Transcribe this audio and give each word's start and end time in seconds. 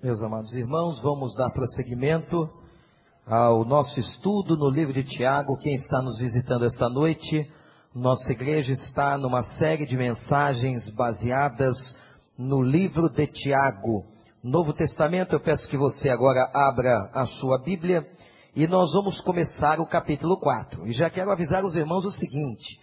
Meus 0.00 0.22
amados 0.22 0.54
irmãos, 0.54 1.00
vamos 1.02 1.34
dar 1.34 1.50
prosseguimento 1.50 2.48
ao 3.26 3.64
nosso 3.64 3.98
estudo 3.98 4.56
no 4.56 4.70
livro 4.70 4.92
de 4.92 5.02
Tiago. 5.02 5.58
Quem 5.58 5.74
está 5.74 6.00
nos 6.00 6.16
visitando 6.18 6.64
esta 6.64 6.88
noite, 6.88 7.50
nossa 7.92 8.30
igreja 8.30 8.72
está 8.72 9.18
numa 9.18 9.42
série 9.58 9.84
de 9.86 9.96
mensagens 9.96 10.88
baseadas 10.90 11.76
no 12.38 12.62
livro 12.62 13.08
de 13.08 13.26
Tiago. 13.26 14.04
Novo 14.40 14.72
Testamento, 14.72 15.32
eu 15.32 15.40
peço 15.40 15.68
que 15.68 15.76
você 15.76 16.08
agora 16.10 16.48
abra 16.54 17.10
a 17.12 17.26
sua 17.26 17.60
Bíblia 17.60 18.06
e 18.54 18.68
nós 18.68 18.92
vamos 18.92 19.20
começar 19.22 19.80
o 19.80 19.86
capítulo 19.86 20.38
4. 20.38 20.86
E 20.86 20.92
já 20.92 21.10
quero 21.10 21.32
avisar 21.32 21.64
os 21.64 21.74
irmãos 21.74 22.04
o 22.04 22.12
seguinte: 22.12 22.78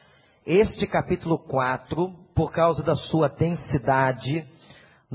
este 0.46 0.86
capítulo 0.86 1.40
4, 1.40 2.12
por 2.36 2.52
causa 2.52 2.84
da 2.84 2.94
sua 2.94 3.30
densidade, 3.30 4.46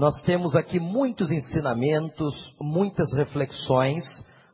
nós 0.01 0.23
temos 0.23 0.57
aqui 0.57 0.81
muitos 0.81 1.31
ensinamentos, 1.31 2.57
muitas 2.59 3.13
reflexões. 3.13 4.03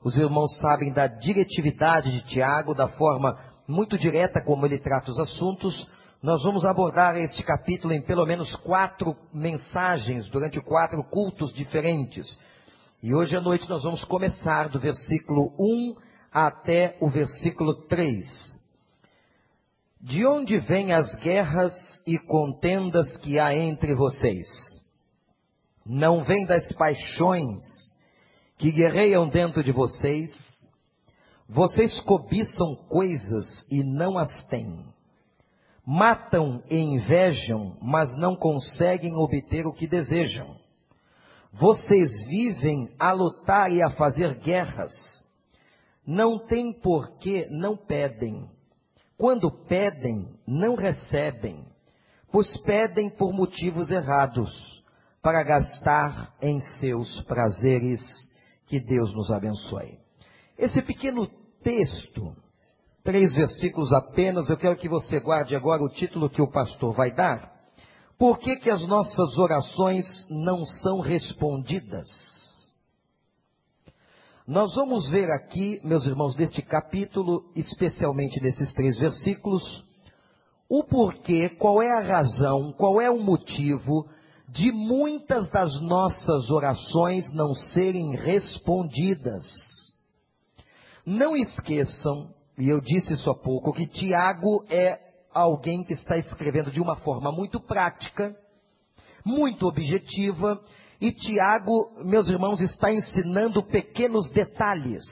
Os 0.02 0.18
irmãos 0.18 0.59
sabem 0.59 0.92
da 0.92 1.06
diretividade 1.06 2.10
de 2.10 2.23
Tiago, 2.23 2.74
da 2.74 2.88
forma 2.88 3.38
muito 3.68 3.96
direta 3.96 4.42
como 4.45 4.66
ele 4.66 4.77
trata 4.77 5.09
os 5.09 5.20
assuntos. 5.20 5.88
Nós 6.20 6.42
vamos 6.42 6.64
abordar 6.64 7.16
este 7.16 7.45
capítulo 7.45 7.92
em 7.92 8.02
pelo 8.02 8.27
menos 8.27 8.56
quatro 8.56 9.16
mensagens, 9.32 10.28
durante 10.30 10.60
quatro 10.60 11.01
cultos 11.04 11.52
diferentes. 11.52 12.26
E 13.01 13.15
hoje 13.15 13.37
à 13.37 13.40
noite 13.40 13.70
nós 13.70 13.84
vamos 13.84 14.02
começar 14.02 14.68
do 14.68 14.80
versículo 14.80 15.52
1 15.56 15.95
até 16.32 16.96
o 17.01 17.09
versículo 17.09 17.87
3. 17.87 18.26
De 20.01 20.26
onde 20.26 20.59
vêm 20.59 20.92
as 20.92 21.15
guerras 21.20 21.73
e 22.04 22.18
contendas 22.18 23.16
que 23.18 23.38
há 23.38 23.54
entre 23.54 23.95
vocês? 23.95 24.76
Não 25.88 26.24
vem 26.24 26.45
das 26.45 26.72
paixões 26.72 27.62
que 28.58 28.72
guerreiam 28.72 29.28
dentro 29.28 29.62
de 29.62 29.70
vocês. 29.70 30.30
Vocês 31.48 32.01
cobiçam 32.01 32.74
coisas 32.88 33.46
e 33.70 33.84
não 33.84 34.18
as 34.18 34.45
têm. 34.48 34.84
Matam 35.87 36.62
e 36.68 36.76
invejam, 36.76 37.76
mas 37.80 38.16
não 38.16 38.34
conseguem 38.34 39.15
obter 39.15 39.65
o 39.65 39.73
que 39.73 39.87
desejam. 39.87 40.56
Vocês 41.52 42.10
vivem 42.26 42.90
a 42.98 43.12
lutar 43.12 43.71
e 43.71 43.80
a 43.80 43.90
fazer 43.90 44.34
guerras. 44.40 44.93
Não 46.04 46.38
tem 46.38 46.73
porquê, 46.73 47.46
não 47.50 47.76
pedem. 47.76 48.50
Quando 49.16 49.50
pedem, 49.50 50.28
não 50.46 50.74
recebem, 50.74 51.65
pois 52.32 52.56
pedem 52.59 53.09
por 53.09 53.32
motivos 53.32 53.90
errados 53.90 54.76
para 55.27 55.43
gastar 55.43 56.37
em 56.41 56.60
seus 56.79 57.21
prazeres. 57.23 58.01
Que 58.69 58.79
Deus 58.79 59.13
nos 59.13 59.29
abençoe. 59.29 59.99
Esse 60.57 60.80
pequeno 60.83 61.29
texto, 61.65 62.33
três 63.02 63.35
versículos 63.35 63.93
apenas, 63.93 64.49
eu 64.49 64.56
quero 64.56 64.77
que 64.77 64.88
você 64.88 65.19
guarde 65.19 65.56
agora 65.56 65.83
o 65.83 65.88
título 65.88 66.31
que 66.31 66.41
o 66.41 66.49
pastor 66.49 66.94
vai 66.94 67.12
dar. 67.12 67.53
Por 68.16 68.38
que, 68.38 68.55
que 68.55 68.71
as 68.71 68.87
nossas 68.87 69.37
orações 69.37 70.06
não 70.31 70.65
são 70.65 71.00
respondidas? 71.00 72.06
Nós 74.47 74.77
vamos 74.77 75.11
ver 75.11 75.28
aqui, 75.33 75.81
meus 75.83 76.06
irmãos, 76.06 76.37
deste 76.37 76.62
capítulo, 76.62 77.50
especialmente 77.56 78.41
nesses 78.41 78.72
três 78.75 78.97
versículos, 78.97 79.84
o 80.69 80.84
porquê, 80.84 81.49
qual 81.49 81.83
é 81.83 81.91
a 81.91 82.00
razão, 82.00 82.72
qual 82.72 83.00
é 83.00 83.11
o 83.11 83.19
motivo 83.19 84.09
de 84.49 84.71
muitas 84.71 85.50
das 85.50 85.81
nossas 85.81 86.50
orações 86.50 87.33
não 87.34 87.55
serem 87.55 88.15
respondidas. 88.15 89.44
Não 91.05 91.37
esqueçam, 91.37 92.33
e 92.59 92.69
eu 92.69 92.81
disse 92.81 93.15
isso 93.15 93.31
há 93.31 93.34
pouco, 93.34 93.72
que 93.72 93.87
Tiago 93.87 94.65
é 94.69 94.99
alguém 95.33 95.85
que 95.85 95.93
está 95.93 96.17
escrevendo 96.17 96.71
de 96.71 96.81
uma 96.81 96.97
forma 96.97 97.31
muito 97.31 97.61
prática, 97.61 98.35
muito 99.25 99.67
objetiva, 99.67 100.61
e 101.01 101.12
Tiago, 101.12 101.93
meus 102.05 102.29
irmãos, 102.29 102.61
está 102.61 102.93
ensinando 102.93 103.62
pequenos 103.62 104.31
detalhes. 104.31 105.05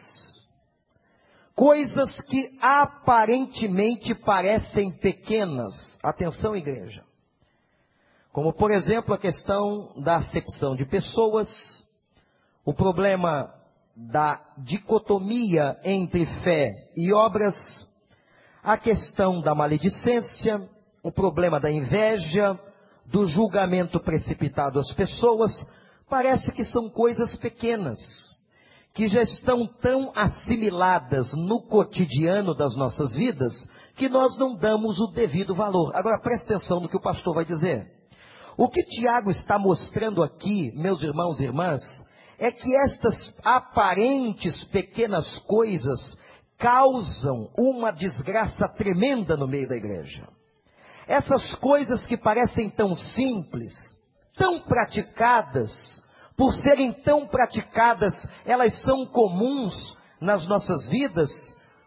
Coisas 1.55 2.21
que 2.23 2.57
aparentemente 2.61 4.15
parecem 4.15 4.91
pequenas. 4.91 5.75
Atenção, 6.03 6.57
igreja. 6.57 7.05
Como, 8.35 8.53
por 8.53 8.73
exemplo, 8.73 9.15
a 9.15 9.19
questão 9.19 9.93
da 10.03 10.17
acepção 10.17 10.75
de 10.75 10.85
pessoas, 10.85 11.49
o 12.65 12.75
problema 12.75 13.49
da 13.95 14.41
dicotomia 14.59 15.79
entre 15.85 16.27
fé 16.43 16.73
e 16.97 17.13
obras, 17.13 17.55
a 18.61 18.77
questão 18.77 19.41
da 19.41 19.55
maledicência, 19.55 20.69
o 21.01 21.13
problema 21.13 21.61
da 21.61 21.71
inveja, 21.71 22.59
do 23.07 23.25
julgamento 23.25 24.01
precipitado 24.01 24.81
às 24.81 24.93
pessoas, 24.95 25.53
parece 26.11 26.51
que 26.55 26.65
são 26.65 26.91
coisas 26.91 27.37
pequenas, 27.37 28.01
que 28.93 29.07
já 29.07 29.23
estão 29.23 29.65
tão 29.81 30.11
assimiladas 30.13 31.33
no 31.35 31.63
cotidiano 31.69 32.53
das 32.53 32.75
nossas 32.75 33.15
vidas, 33.15 33.55
que 33.95 34.09
nós 34.09 34.37
não 34.37 34.57
damos 34.57 34.99
o 34.99 35.13
devido 35.13 35.55
valor. 35.55 35.95
Agora 35.95 36.21
preste 36.21 36.47
atenção 36.47 36.81
no 36.81 36.89
que 36.89 36.97
o 36.97 37.01
pastor 37.01 37.33
vai 37.33 37.45
dizer. 37.45 38.03
O 38.57 38.69
que 38.69 38.83
Tiago 38.85 39.31
está 39.31 39.59
mostrando 39.59 40.23
aqui, 40.23 40.71
meus 40.77 41.03
irmãos 41.03 41.41
e 41.41 41.45
irmãs, 41.45 41.83
é 42.39 42.53
que 42.53 42.77
estas 42.77 43.35
aparentes 43.45 44.63
pequenas 44.65 45.39
coisas 45.41 46.19
causam 46.59 47.51
uma 47.59 47.91
desgraça 47.91 48.69
tremenda 48.77 49.37
no 49.37 49.49
meio 49.49 49.69
da 49.69 49.77
igreja. 49.77 50.27
Essas 51.07 51.55
coisas 51.57 52.07
que 52.07 52.17
parecem 52.17 52.71
tão 52.71 52.95
simples, 52.97 53.73
tão 54.37 54.61
praticadas, 54.61 55.73
por 56.37 56.53
serem 56.55 56.93
tão 56.93 57.27
praticadas, 57.27 58.15
elas 58.47 58.81
são 58.83 59.05
comuns 59.07 59.75
nas 60.21 60.47
nossas 60.47 60.89
vidas, 60.89 61.31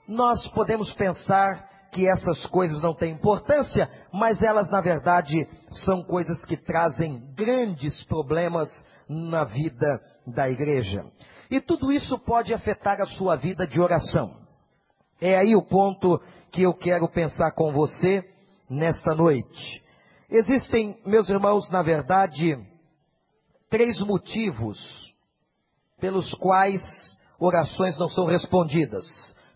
nós 0.07 0.47
podemos 0.49 0.93
pensar 0.93 1.67
que 1.97 2.07
essas 2.07 2.45
coisas 2.45 2.79
não 2.79 2.93
têm 2.93 3.13
importância, 3.13 3.89
mas 4.13 4.39
elas 4.39 4.69
na 4.69 4.79
verdade 4.79 5.49
são 5.83 6.03
coisas 6.03 6.45
que 6.45 6.55
trazem 6.55 7.33
grandes 7.33 8.03
problemas 8.03 8.69
na 9.09 9.43
vida 9.43 9.99
da 10.27 10.47
igreja. 10.47 11.03
E 11.49 11.59
tudo 11.59 11.91
isso 11.91 12.19
pode 12.19 12.53
afetar 12.53 13.01
a 13.01 13.07
sua 13.07 13.35
vida 13.35 13.65
de 13.65 13.81
oração. 13.81 14.31
É 15.19 15.35
aí 15.39 15.55
o 15.55 15.63
ponto 15.63 16.21
que 16.51 16.61
eu 16.61 16.71
quero 16.71 17.09
pensar 17.09 17.49
com 17.53 17.73
você 17.73 18.23
nesta 18.69 19.15
noite. 19.15 19.83
Existem, 20.29 20.99
meus 21.03 21.27
irmãos, 21.29 21.67
na 21.71 21.81
verdade, 21.81 22.59
três 23.71 23.99
motivos 24.01 24.77
pelos 25.99 26.31
quais 26.35 26.79
orações 27.39 27.97
não 27.97 28.07
são 28.07 28.27
respondidas, 28.27 29.03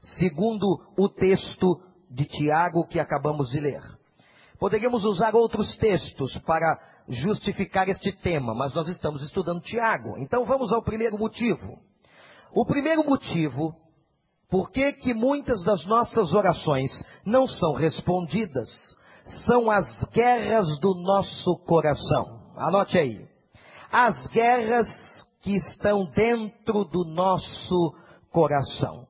segundo 0.02 0.82
o 0.98 1.08
texto 1.08 1.80
de 2.12 2.26
Tiago 2.26 2.86
que 2.86 3.00
acabamos 3.00 3.50
de 3.50 3.60
ler. 3.60 3.82
Poderíamos 4.60 5.04
usar 5.06 5.34
outros 5.34 5.76
textos 5.78 6.38
para 6.46 6.78
justificar 7.08 7.90
este 7.90 8.12
tema, 8.12 8.54
mas 8.54 8.74
nós 8.74 8.88
estamos 8.88 9.22
estudando 9.24 9.62
Tiago. 9.62 10.18
Então 10.20 10.46
vamos 10.46 10.72
ao 10.72 10.84
primeiro 10.84 11.18
motivo. 11.18 11.80
O 12.54 12.66
primeiro 12.66 13.04
motivo 13.04 13.74
por 14.50 14.70
que, 14.70 15.14
muitas 15.14 15.64
das 15.64 15.86
nossas 15.86 16.34
orações 16.34 16.92
não 17.26 17.48
são 17.48 17.74
respondidas 17.74 18.68
são 19.46 19.72
as 19.72 19.86
guerras 20.12 20.78
do 20.80 20.94
nosso 20.96 21.58
coração. 21.66 22.52
Anote 22.58 23.00
aí. 23.00 23.26
As 23.90 24.28
guerras 24.28 24.88
que 25.42 25.56
estão 25.56 26.06
dentro 26.12 26.84
do 26.84 27.06
nosso 27.06 27.96
coração 28.30 29.08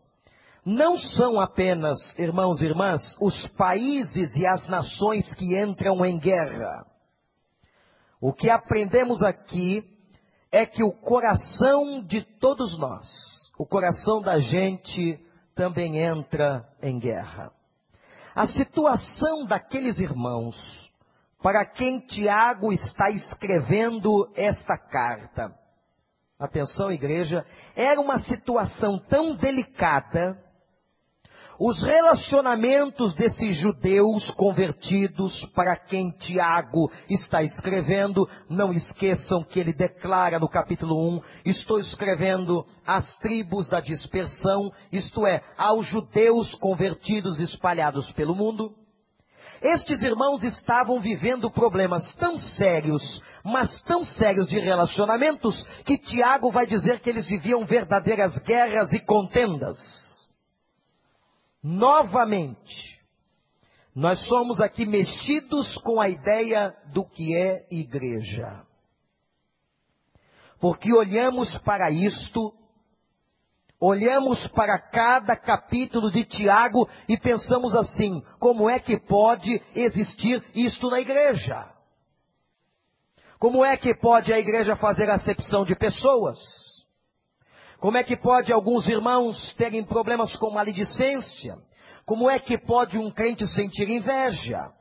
não 0.65 0.97
são 0.97 1.39
apenas, 1.39 1.97
irmãos 2.19 2.61
e 2.61 2.65
irmãs, 2.65 3.01
os 3.19 3.47
países 3.49 4.35
e 4.35 4.45
as 4.45 4.67
nações 4.67 5.33
que 5.35 5.59
entram 5.59 6.05
em 6.05 6.19
guerra. 6.19 6.85
O 8.19 8.31
que 8.31 8.49
aprendemos 8.49 9.23
aqui 9.23 9.83
é 10.51 10.65
que 10.65 10.83
o 10.83 10.91
coração 10.91 12.03
de 12.03 12.21
todos 12.21 12.77
nós, 12.77 13.07
o 13.57 13.65
coração 13.65 14.21
da 14.21 14.39
gente, 14.39 15.19
também 15.55 15.97
entra 15.97 16.67
em 16.81 16.99
guerra. 16.99 17.51
A 18.35 18.45
situação 18.47 19.45
daqueles 19.45 19.99
irmãos, 19.99 20.55
para 21.41 21.65
quem 21.65 21.99
Tiago 21.99 22.71
está 22.71 23.09
escrevendo 23.09 24.31
esta 24.35 24.77
carta, 24.77 25.53
atenção 26.39 26.91
igreja, 26.91 27.45
era 27.75 27.99
uma 27.99 28.19
situação 28.19 28.99
tão 28.99 29.35
delicada, 29.35 30.37
Os 31.63 31.79
relacionamentos 31.83 33.13
desses 33.13 33.55
judeus 33.57 34.31
convertidos 34.31 35.45
para 35.53 35.75
quem 35.75 36.09
Tiago 36.09 36.91
está 37.07 37.43
escrevendo, 37.43 38.27
não 38.49 38.73
esqueçam 38.73 39.43
que 39.43 39.59
ele 39.59 39.71
declara 39.71 40.39
no 40.39 40.49
capítulo 40.49 41.17
1: 41.17 41.21
estou 41.45 41.79
escrevendo 41.79 42.65
às 42.83 43.15
tribos 43.19 43.69
da 43.69 43.79
dispersão, 43.79 44.71
isto 44.91 45.27
é, 45.27 45.39
aos 45.55 45.85
judeus 45.85 46.55
convertidos 46.55 47.39
espalhados 47.39 48.11
pelo 48.13 48.33
mundo. 48.33 48.73
Estes 49.61 50.01
irmãos 50.01 50.43
estavam 50.43 50.99
vivendo 50.99 51.51
problemas 51.51 52.11
tão 52.15 52.39
sérios, 52.39 53.21
mas 53.45 53.79
tão 53.83 54.03
sérios 54.03 54.47
de 54.49 54.57
relacionamentos, 54.57 55.61
que 55.85 55.99
Tiago 55.99 56.49
vai 56.49 56.65
dizer 56.65 57.01
que 57.01 57.09
eles 57.11 57.27
viviam 57.27 57.63
verdadeiras 57.65 58.35
guerras 58.39 58.91
e 58.93 58.99
contendas. 58.99 60.10
Novamente, 61.63 62.99
nós 63.95 64.25
somos 64.27 64.59
aqui 64.59 64.85
mexidos 64.85 65.75
com 65.83 65.99
a 65.99 66.09
ideia 66.09 66.75
do 66.93 67.05
que 67.05 67.35
é 67.35 67.67
igreja. 67.69 68.65
Porque 70.59 70.93
olhamos 70.93 71.57
para 71.59 71.91
isto 71.91 72.53
Olhamos 73.83 74.47
para 74.49 74.77
cada 74.77 75.35
capítulo 75.35 76.11
de 76.11 76.23
Tiago 76.23 76.87
e 77.09 77.17
pensamos 77.17 77.75
assim: 77.75 78.23
como 78.37 78.69
é 78.69 78.79
que 78.79 78.99
pode 78.99 79.59
existir 79.73 80.43
isto 80.53 80.87
na 80.87 81.01
igreja? 81.01 81.67
Como 83.39 83.65
é 83.65 83.75
que 83.75 83.95
pode 83.95 84.31
a 84.31 84.37
igreja 84.37 84.75
fazer 84.75 85.09
acepção 85.09 85.65
de 85.65 85.75
pessoas? 85.75 86.37
Como 87.81 87.97
é 87.97 88.03
que 88.03 88.15
pode 88.15 88.53
alguns 88.53 88.87
irmãos 88.87 89.55
terem 89.55 89.83
problemas 89.83 90.35
com 90.35 90.51
maledicência? 90.51 91.57
Como 92.05 92.29
é 92.29 92.37
que 92.37 92.55
pode 92.55 92.95
um 92.95 93.09
crente 93.09 93.47
sentir 93.47 93.89
inveja? 93.89 94.71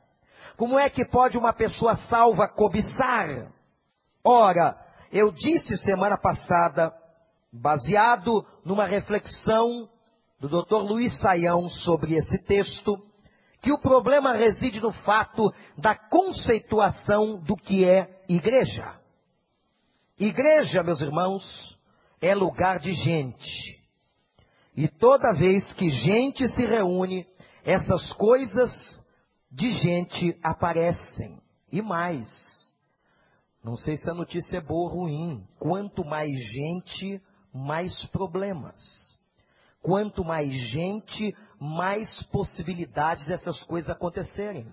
Como 0.55 0.77
é 0.77 0.87
que 0.87 1.03
pode 1.03 1.35
uma 1.35 1.51
pessoa 1.51 1.95
salva 1.95 2.47
cobiçar? 2.47 3.51
Ora, 4.23 4.77
eu 5.11 5.31
disse 5.31 5.75
semana 5.79 6.15
passada 6.15 6.93
baseado 7.51 8.45
numa 8.63 8.85
reflexão 8.85 9.89
do 10.39 10.47
Dr. 10.47 10.83
Luiz 10.83 11.19
Saião 11.21 11.67
sobre 11.69 12.13
esse 12.13 12.37
texto, 12.43 13.01
que 13.63 13.71
o 13.71 13.81
problema 13.81 14.35
reside 14.35 14.79
no 14.79 14.91
fato 14.91 15.51
da 15.75 15.95
conceituação 15.95 17.39
do 17.39 17.57
que 17.57 17.83
é 17.83 18.21
igreja. 18.29 18.93
Igreja, 20.19 20.83
meus 20.83 21.01
irmãos, 21.01 21.80
é 22.21 22.35
lugar 22.35 22.79
de 22.79 22.93
gente. 22.93 23.81
E 24.75 24.87
toda 24.87 25.33
vez 25.33 25.73
que 25.73 25.89
gente 25.89 26.47
se 26.47 26.65
reúne, 26.65 27.27
essas 27.65 28.13
coisas 28.13 28.71
de 29.51 29.71
gente 29.71 30.37
aparecem. 30.41 31.41
E 31.71 31.81
mais, 31.81 32.29
não 33.63 33.75
sei 33.75 33.97
se 33.97 34.09
a 34.09 34.13
notícia 34.13 34.57
é 34.57 34.61
boa 34.61 34.91
ou 34.91 35.01
ruim, 35.01 35.47
quanto 35.59 36.03
mais 36.03 36.31
gente, 36.51 37.21
mais 37.53 38.05
problemas. 38.07 38.75
Quanto 39.81 40.23
mais 40.23 40.51
gente, 40.69 41.35
mais 41.59 42.21
possibilidades 42.23 43.25
dessas 43.27 43.61
coisas 43.63 43.89
acontecerem. 43.89 44.67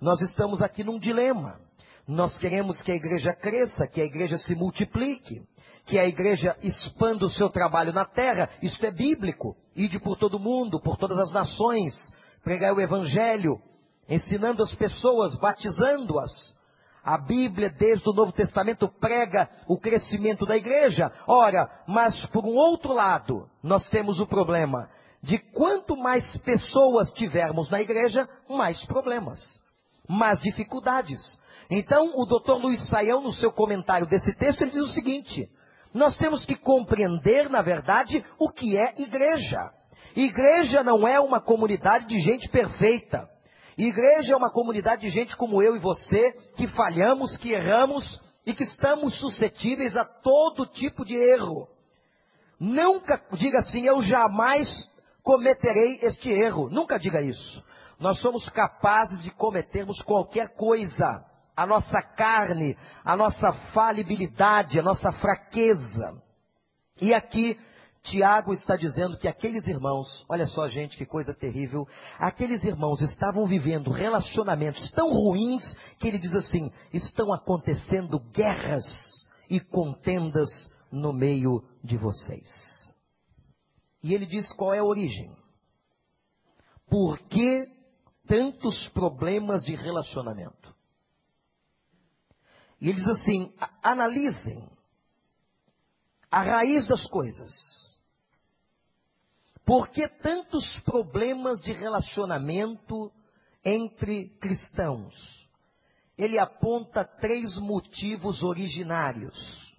Nós 0.00 0.20
estamos 0.20 0.62
aqui 0.62 0.84
num 0.84 0.98
dilema. 0.98 1.60
Nós 2.06 2.38
queremos 2.38 2.80
que 2.82 2.92
a 2.92 2.94
igreja 2.94 3.32
cresça, 3.32 3.86
que 3.86 4.00
a 4.00 4.04
igreja 4.04 4.38
se 4.38 4.54
multiplique, 4.54 5.42
que 5.86 5.98
a 5.98 6.06
igreja 6.06 6.56
expanda 6.62 7.24
o 7.24 7.30
seu 7.30 7.48
trabalho 7.48 7.92
na 7.92 8.04
terra. 8.04 8.50
Isso 8.60 8.84
é 8.84 8.90
bíblico. 8.90 9.56
Ide 9.74 10.00
por 10.00 10.16
todo 10.16 10.38
mundo, 10.38 10.80
por 10.80 10.96
todas 10.96 11.18
as 11.18 11.32
nações, 11.32 11.94
pregar 12.42 12.74
o 12.74 12.80
evangelho, 12.80 13.60
ensinando 14.08 14.62
as 14.62 14.74
pessoas, 14.74 15.36
batizando-as, 15.36 16.56
a 17.06 17.16
Bíblia, 17.18 17.70
desde 17.70 18.08
o 18.08 18.12
Novo 18.12 18.32
Testamento, 18.32 18.88
prega 18.88 19.48
o 19.68 19.78
crescimento 19.78 20.44
da 20.44 20.56
igreja. 20.56 21.12
Ora, 21.24 21.70
mas 21.86 22.26
por 22.26 22.44
um 22.44 22.56
outro 22.56 22.92
lado, 22.92 23.48
nós 23.62 23.88
temos 23.88 24.18
o 24.18 24.26
problema 24.26 24.90
de 25.22 25.38
quanto 25.38 25.96
mais 25.96 26.36
pessoas 26.38 27.12
tivermos 27.12 27.70
na 27.70 27.80
igreja, 27.80 28.28
mais 28.48 28.84
problemas, 28.86 29.38
mais 30.08 30.40
dificuldades. 30.40 31.20
Então, 31.70 32.12
o 32.16 32.26
Dr. 32.26 32.54
Luiz 32.54 32.88
Saião, 32.88 33.20
no 33.20 33.32
seu 33.32 33.52
comentário 33.52 34.06
desse 34.08 34.34
texto, 34.34 34.62
ele 34.62 34.72
diz 34.72 34.82
o 34.82 34.92
seguinte: 34.92 35.48
nós 35.96 36.16
temos 36.16 36.44
que 36.44 36.54
compreender, 36.56 37.48
na 37.48 37.62
verdade, 37.62 38.24
o 38.38 38.50
que 38.50 38.76
é 38.76 38.94
igreja. 38.98 39.58
Igreja 40.14 40.82
não 40.82 41.06
é 41.06 41.18
uma 41.18 41.40
comunidade 41.40 42.06
de 42.06 42.18
gente 42.20 42.48
perfeita. 42.48 43.28
Igreja 43.76 44.34
é 44.34 44.36
uma 44.36 44.50
comunidade 44.50 45.02
de 45.02 45.10
gente 45.10 45.36
como 45.36 45.62
eu 45.62 45.76
e 45.76 45.78
você, 45.78 46.32
que 46.56 46.66
falhamos, 46.68 47.36
que 47.36 47.52
erramos 47.52 48.20
e 48.46 48.54
que 48.54 48.62
estamos 48.62 49.18
suscetíveis 49.18 49.96
a 49.96 50.04
todo 50.04 50.66
tipo 50.66 51.04
de 51.04 51.14
erro. 51.14 51.68
Nunca 52.58 53.20
diga 53.32 53.58
assim, 53.58 53.84
eu 53.84 54.00
jamais 54.00 54.68
cometerei 55.22 55.98
este 56.02 56.30
erro. 56.30 56.70
Nunca 56.70 56.98
diga 56.98 57.20
isso. 57.20 57.62
Nós 57.98 58.20
somos 58.20 58.48
capazes 58.48 59.22
de 59.22 59.30
cometermos 59.30 60.00
qualquer 60.02 60.54
coisa. 60.54 61.24
A 61.56 61.66
nossa 61.66 62.02
carne, 62.16 62.76
a 63.04 63.16
nossa 63.16 63.52
falibilidade, 63.72 64.78
a 64.78 64.82
nossa 64.82 65.10
fraqueza. 65.12 66.22
E 67.00 67.14
aqui 67.14 67.58
Tiago 68.06 68.52
está 68.52 68.76
dizendo 68.76 69.18
que 69.18 69.26
aqueles 69.26 69.66
irmãos, 69.66 70.24
olha 70.28 70.46
só, 70.46 70.68
gente, 70.68 70.96
que 70.96 71.04
coisa 71.04 71.34
terrível, 71.34 71.86
aqueles 72.18 72.62
irmãos 72.62 73.00
estavam 73.02 73.46
vivendo 73.46 73.90
relacionamentos 73.90 74.90
tão 74.92 75.08
ruins 75.08 75.62
que 75.98 76.06
ele 76.08 76.18
diz 76.18 76.34
assim: 76.34 76.70
estão 76.92 77.32
acontecendo 77.32 78.20
guerras 78.32 78.84
e 79.50 79.60
contendas 79.60 80.48
no 80.90 81.12
meio 81.12 81.64
de 81.82 81.96
vocês. 81.96 82.48
E 84.02 84.14
ele 84.14 84.26
diz 84.26 84.52
qual 84.52 84.72
é 84.72 84.78
a 84.78 84.84
origem. 84.84 85.34
Por 86.88 87.18
que 87.18 87.66
tantos 88.26 88.88
problemas 88.90 89.64
de 89.64 89.74
relacionamento? 89.74 90.65
E 92.80 92.88
ele 92.88 92.98
diz 92.98 93.08
assim: 93.08 93.52
analisem 93.82 94.68
a 96.30 96.42
raiz 96.42 96.86
das 96.86 97.06
coisas. 97.08 97.52
Por 99.64 99.88
que 99.88 100.06
tantos 100.06 100.78
problemas 100.80 101.60
de 101.60 101.72
relacionamento 101.72 103.10
entre 103.64 104.28
cristãos? 104.38 105.14
Ele 106.16 106.38
aponta 106.38 107.04
três 107.04 107.56
motivos 107.58 108.42
originários. 108.42 109.74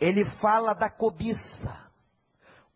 Ele 0.00 0.24
fala 0.40 0.74
da 0.74 0.90
cobiça. 0.90 1.84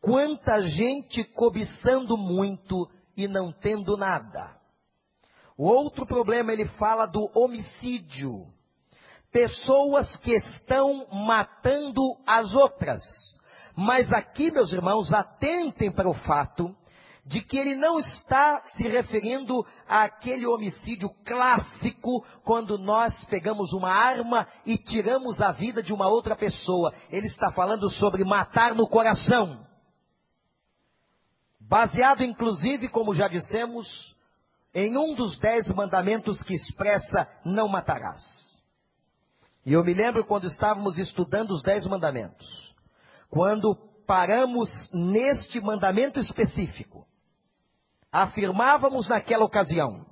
Quanta 0.01 0.63
gente 0.63 1.25
cobiçando 1.25 2.17
muito 2.17 2.89
e 3.17 3.27
não 3.27 3.51
tendo 3.51 3.97
nada. 3.97 4.57
O 5.57 5.65
outro 5.65 6.07
problema 6.07 6.53
ele 6.53 6.67
fala 6.67 7.05
do 7.05 7.29
homicídio. 7.35 8.47
Pessoas 9.33 10.17
que 10.19 10.33
estão 10.33 11.07
matando 11.11 12.03
as 12.27 12.55
outras. 12.55 13.03
Mas 13.77 14.13
aqui, 14.13 14.51
meus 14.51 14.73
irmãos, 14.73 15.13
atentem 15.13 15.93
para 15.93 16.09
o 16.09 16.15
fato 16.15 16.75
de 17.29 17.43
que 17.43 17.59
ele 17.59 17.77
não 17.77 17.99
está 17.99 18.63
se 18.63 18.89
referindo 18.89 19.65
àquele 19.87 20.47
homicídio 20.47 21.11
clássico 21.27 22.25
quando 22.43 22.79
nós 22.79 23.23
pegamos 23.27 23.71
uma 23.75 23.93
arma 23.93 24.49
e 24.65 24.79
tiramos 24.79 25.39
a 25.41 25.53
vida 25.53 25.83
de 25.83 25.93
uma 25.93 26.09
outra 26.09 26.35
pessoa. 26.35 26.93
Ele 27.11 27.27
está 27.27 27.53
falando 27.53 27.91
sobre 27.91 28.25
matar 28.25 28.75
no 28.75 28.89
coração. 28.89 29.67
Baseado, 31.61 32.25
inclusive, 32.25 32.89
como 32.89 33.15
já 33.15 33.29
dissemos, 33.29 34.17
em 34.75 34.97
um 34.97 35.15
dos 35.15 35.39
dez 35.39 35.71
mandamentos 35.71 36.43
que 36.43 36.55
expressa 36.55 37.29
não 37.45 37.69
matarás. 37.69 38.48
E 39.67 39.73
eu 39.73 39.85
me 39.85 39.93
lembro 39.93 40.25
quando 40.25 40.47
estávamos 40.47 40.99
estudando 40.99 41.51
os 41.51 41.63
dez 41.63 41.87
mandamentos 41.87 42.69
quando 43.31 43.77
paramos 44.07 44.91
neste 44.93 45.61
mandamento 45.61 46.19
específico, 46.19 47.07
afirmávamos 48.11 49.09
naquela 49.09 49.45
ocasião 49.45 50.07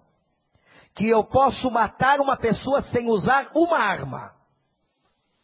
que 0.95 1.09
eu 1.09 1.25
posso 1.25 1.71
matar 1.71 2.21
uma 2.21 2.37
pessoa 2.37 2.83
sem 2.83 3.09
usar 3.11 3.51
uma 3.55 3.79
arma. 3.79 4.33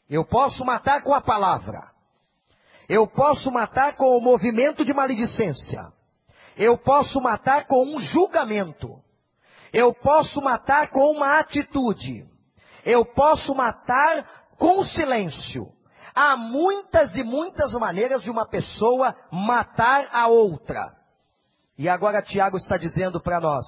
Eu 0.08 0.24
posso 0.24 0.64
matar 0.64 1.02
com 1.02 1.14
a 1.14 1.20
palavra. 1.20 1.90
Eu 2.88 3.06
posso 3.06 3.50
matar 3.50 3.96
com 3.96 4.16
o 4.16 4.20
movimento 4.20 4.84
de 4.84 4.92
maledicência. 4.92 5.92
Eu 6.56 6.76
posso 6.78 7.20
matar 7.20 7.66
com 7.66 7.84
um 7.84 7.98
julgamento. 7.98 8.98
Eu 9.72 9.94
posso 9.94 10.40
matar 10.42 10.90
com 10.90 11.10
uma 11.12 11.38
atitude. 11.38 12.26
Eu 12.84 13.04
posso 13.04 13.54
matar 13.54 14.24
com 14.58 14.84
silêncio. 14.84 15.72
Há 16.14 16.36
muitas 16.36 17.14
e 17.16 17.22
muitas 17.22 17.72
maneiras 17.74 18.22
de 18.22 18.30
uma 18.30 18.46
pessoa 18.46 19.16
matar 19.30 20.08
a 20.12 20.28
outra. 20.28 20.94
E 21.78 21.88
agora 21.88 22.22
Tiago 22.22 22.56
está 22.56 22.76
dizendo 22.76 23.20
para 23.20 23.40
nós 23.40 23.64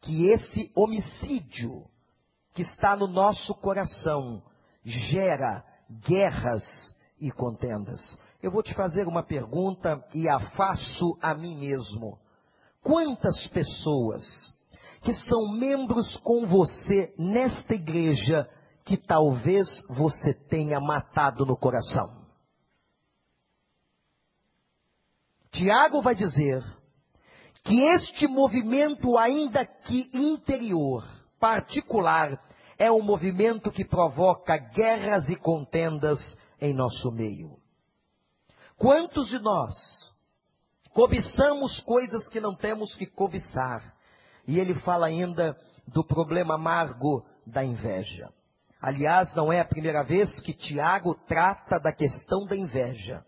que 0.00 0.28
esse 0.28 0.70
homicídio 0.74 1.84
que 2.52 2.62
está 2.62 2.94
no 2.94 3.06
nosso 3.06 3.54
coração 3.54 4.42
gera 4.84 5.64
guerras 6.06 6.62
e 7.18 7.30
contendas. 7.30 8.00
Eu 8.42 8.50
vou 8.50 8.62
te 8.62 8.74
fazer 8.74 9.08
uma 9.08 9.22
pergunta 9.22 10.04
e 10.12 10.28
a 10.28 10.38
faço 10.50 11.18
a 11.22 11.34
mim 11.34 11.56
mesmo. 11.58 12.18
Quantas 12.82 13.46
pessoas 13.46 14.24
que 15.04 15.12
são 15.12 15.52
membros 15.52 16.16
com 16.16 16.46
você 16.46 17.14
nesta 17.18 17.74
igreja 17.74 18.48
que 18.84 18.96
talvez 18.96 19.68
você 19.90 20.32
tenha 20.32 20.80
matado 20.80 21.44
no 21.44 21.56
coração? 21.56 22.24
Tiago 25.52 26.00
vai 26.00 26.14
dizer 26.14 26.64
que 27.62 27.80
este 27.80 28.26
movimento, 28.26 29.16
ainda 29.18 29.64
que 29.64 30.10
interior, 30.14 31.04
particular, 31.38 32.42
é 32.78 32.90
um 32.90 33.02
movimento 33.02 33.70
que 33.70 33.84
provoca 33.84 34.56
guerras 34.56 35.28
e 35.28 35.36
contendas 35.36 36.18
em 36.60 36.74
nosso 36.74 37.12
meio. 37.12 37.58
Quantos 38.76 39.28
de 39.28 39.38
nós 39.38 39.72
cobiçamos 40.94 41.78
coisas 41.80 42.28
que 42.30 42.40
não 42.40 42.54
temos 42.54 42.94
que 42.96 43.06
cobiçar? 43.06 43.93
E 44.46 44.58
ele 44.58 44.74
fala 44.74 45.06
ainda 45.06 45.56
do 45.86 46.04
problema 46.04 46.54
amargo 46.54 47.24
da 47.46 47.64
inveja. 47.64 48.30
Aliás, 48.80 49.34
não 49.34 49.52
é 49.52 49.60
a 49.60 49.64
primeira 49.64 50.02
vez 50.02 50.40
que 50.40 50.52
Tiago 50.52 51.14
trata 51.26 51.78
da 51.78 51.92
questão 51.92 52.44
da 52.46 52.54
inveja. 52.54 53.24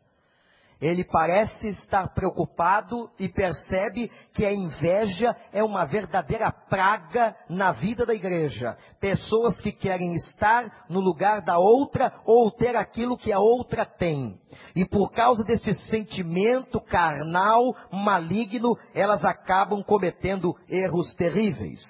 Ele 0.81 1.05
parece 1.05 1.69
estar 1.69 2.13
preocupado 2.13 3.11
e 3.19 3.29
percebe 3.29 4.11
que 4.35 4.45
a 4.45 4.53
inveja 4.53 5.35
é 5.51 5.65
uma 5.65 5.87
verdadeira 5.87 6.53
praga 6.53 7.35
na 7.49 7.73
vida 7.73 8.05
da 8.05 8.15
igreja. 8.15 8.77
Pessoas 9.01 9.59
que 9.61 9.73
querem 9.73 10.15
estar 10.15 10.85
no 10.91 11.01
lugar 11.01 11.41
da 11.41 11.59
outra 11.59 12.13
ou 12.27 12.51
ter 12.51 12.77
aquilo 12.77 13.17
que 13.17 13.33
a 13.33 13.39
outra 13.39 13.87
tem. 13.87 14.39
E 14.75 14.85
por 14.85 15.11
causa 15.13 15.43
deste 15.45 15.73
sentimento 15.89 16.79
carnal, 16.79 17.75
maligno, 17.91 18.77
elas 18.95 19.25
acabam 19.25 19.83
cometendo 19.83 20.55
erros 20.69 21.15
terríveis. 21.15 21.81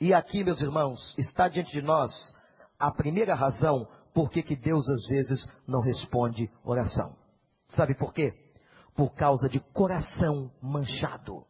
E 0.00 0.14
aqui, 0.14 0.42
meus 0.42 0.62
irmãos, 0.62 1.14
está 1.18 1.46
diante 1.46 1.72
de 1.72 1.82
nós 1.82 2.10
a 2.78 2.90
primeira 2.90 3.34
razão 3.34 3.86
por 4.14 4.30
que 4.30 4.56
Deus 4.56 4.88
às 4.88 5.06
vezes 5.06 5.46
não 5.66 5.80
responde 5.80 6.50
oração. 6.64 7.23
Sabe 7.74 7.94
por 7.94 8.12
quê? 8.12 8.32
Por 8.94 9.14
causa 9.14 9.48
de 9.48 9.60
coração 9.60 10.50
manchado. 10.62 11.44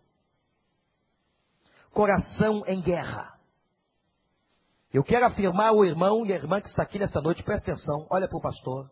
Coração 1.92 2.64
em 2.66 2.80
guerra. 2.80 3.38
Eu 4.92 5.02
quero 5.02 5.26
afirmar 5.26 5.68
ao 5.68 5.84
irmão 5.84 6.24
e 6.24 6.32
a 6.32 6.36
irmã 6.36 6.60
que 6.60 6.68
está 6.68 6.82
aqui 6.82 6.98
nesta 6.98 7.20
noite, 7.20 7.42
presta 7.42 7.72
atenção, 7.72 8.06
olha 8.10 8.28
para 8.28 8.38
o 8.38 8.40
pastor. 8.40 8.90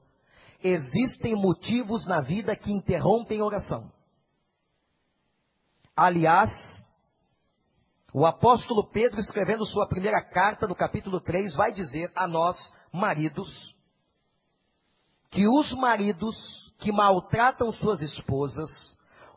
Existem 0.63 1.35
motivos 1.35 2.07
na 2.07 2.21
vida 2.21 2.55
que 2.57 2.73
interrompem 2.73 3.41
oração. 3.41 3.91
Aliás, 5.97 6.51
o 8.13 8.27
apóstolo 8.27 8.91
Pedro, 8.91 9.21
escrevendo 9.21 9.65
sua 9.65 9.87
primeira 9.89 10.23
carta, 10.23 10.67
no 10.67 10.75
capítulo 10.75 11.21
3, 11.21 11.55
vai 11.55 11.73
dizer 11.73 12.11
a 12.15 12.27
nós, 12.27 12.57
maridos, 12.93 13.72
que 15.33 15.49
os 15.49 15.73
maridos 15.73 16.37
que 16.79 16.93
maltratam 16.93 17.73
suas 17.73 18.03
esposas 18.03 18.71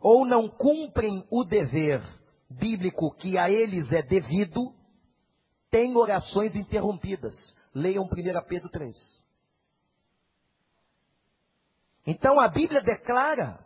ou 0.01 0.25
não 0.25 0.47
cumprem 0.49 1.25
o 1.31 1.43
dever 1.45 2.03
bíblico 2.49 3.15
que 3.15 3.37
a 3.37 3.49
eles 3.49 3.91
é 3.91 4.01
devido, 4.01 4.75
têm 5.69 5.95
orações 5.95 6.55
interrompidas. 6.55 7.33
Leiam 7.73 8.03
1 8.03 8.07
Pedro 8.47 8.69
3. 8.69 8.93
Então 12.05 12.39
a 12.39 12.49
Bíblia 12.49 12.81
declara 12.81 13.65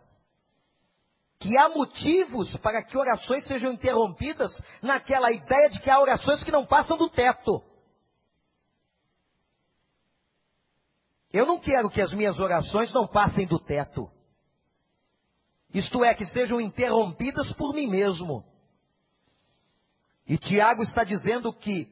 que 1.40 1.58
há 1.58 1.68
motivos 1.70 2.56
para 2.58 2.84
que 2.84 2.98
orações 2.98 3.46
sejam 3.48 3.74
interrompidas 3.74 4.52
naquela 4.82 5.32
ideia 5.32 5.70
de 5.70 5.82
que 5.82 5.90
há 5.90 6.00
orações 6.00 6.44
que 6.44 6.52
não 6.52 6.66
passam 6.66 6.96
do 6.96 7.10
teto. 7.10 7.64
Eu 11.32 11.46
não 11.46 11.60
quero 11.60 11.90
que 11.90 12.02
as 12.02 12.12
minhas 12.14 12.40
orações 12.40 12.92
não 12.94 13.08
passem 13.08 13.46
do 13.48 13.60
teto. 13.60 14.10
Isto 15.74 16.04
é, 16.04 16.14
que 16.16 16.26
sejam 16.26 16.60
interrompidas 16.60 17.52
por 17.54 17.74
mim 17.74 17.88
mesmo. 17.88 18.44
E 20.28 20.38
Tiago 20.38 20.82
está 20.82 21.04
dizendo 21.04 21.54
que 21.54 21.88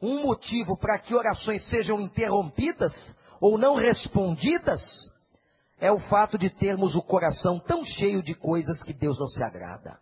um 0.00 0.22
motivo 0.22 0.76
para 0.78 0.98
que 0.98 1.14
orações 1.14 1.68
sejam 1.68 2.00
interrompidas 2.00 2.92
ou 3.40 3.58
não 3.58 3.76
respondidas 3.76 4.80
é 5.80 5.92
o 5.92 5.98
fato 5.98 6.38
de 6.38 6.50
termos 6.50 6.94
o 6.94 7.02
coração 7.02 7.58
tão 7.60 7.84
cheio 7.84 8.22
de 8.22 8.34
coisas 8.34 8.82
que 8.82 8.92
Deus 8.92 9.18
não 9.18 9.28
se 9.28 9.42
agrada 9.42 9.98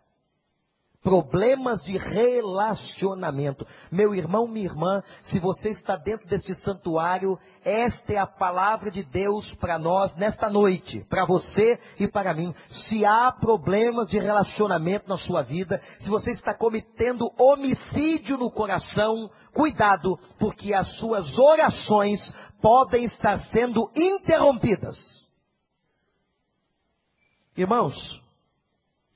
problemas 1.07 1.81
de 1.83 1.97
relacionamento. 1.97 3.65
Meu 3.89 4.13
irmão, 4.13 4.45
minha 4.45 4.65
irmã, 4.65 5.01
se 5.23 5.39
você 5.39 5.69
está 5.69 5.95
dentro 5.95 6.27
deste 6.27 6.53
santuário, 6.53 7.39
esta 7.63 8.11
é 8.11 8.17
a 8.17 8.27
palavra 8.27 8.91
de 8.91 9.05
Deus 9.05 9.53
para 9.53 9.79
nós 9.79 10.13
nesta 10.17 10.49
noite, 10.49 11.05
para 11.09 11.23
você 11.23 11.79
e 11.97 12.09
para 12.09 12.33
mim. 12.33 12.53
Se 12.67 13.05
há 13.05 13.31
problemas 13.31 14.09
de 14.09 14.19
relacionamento 14.19 15.07
na 15.07 15.15
sua 15.15 15.43
vida, 15.43 15.81
se 15.99 16.09
você 16.09 16.31
está 16.31 16.53
cometendo 16.53 17.31
homicídio 17.39 18.37
no 18.37 18.51
coração, 18.51 19.31
cuidado, 19.53 20.19
porque 20.37 20.73
as 20.73 20.91
suas 20.97 21.39
orações 21.39 22.19
podem 22.61 23.05
estar 23.05 23.37
sendo 23.45 23.89
interrompidas. 23.95 24.97
Irmãos, 27.55 28.26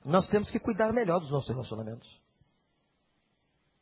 nós 0.04 0.28
temos 0.28 0.50
que 0.50 0.58
cuidar 0.58 0.92
melhor 0.92 1.20
dos 1.20 1.30
nossos 1.30 1.48
relacionamentos. 1.48 2.20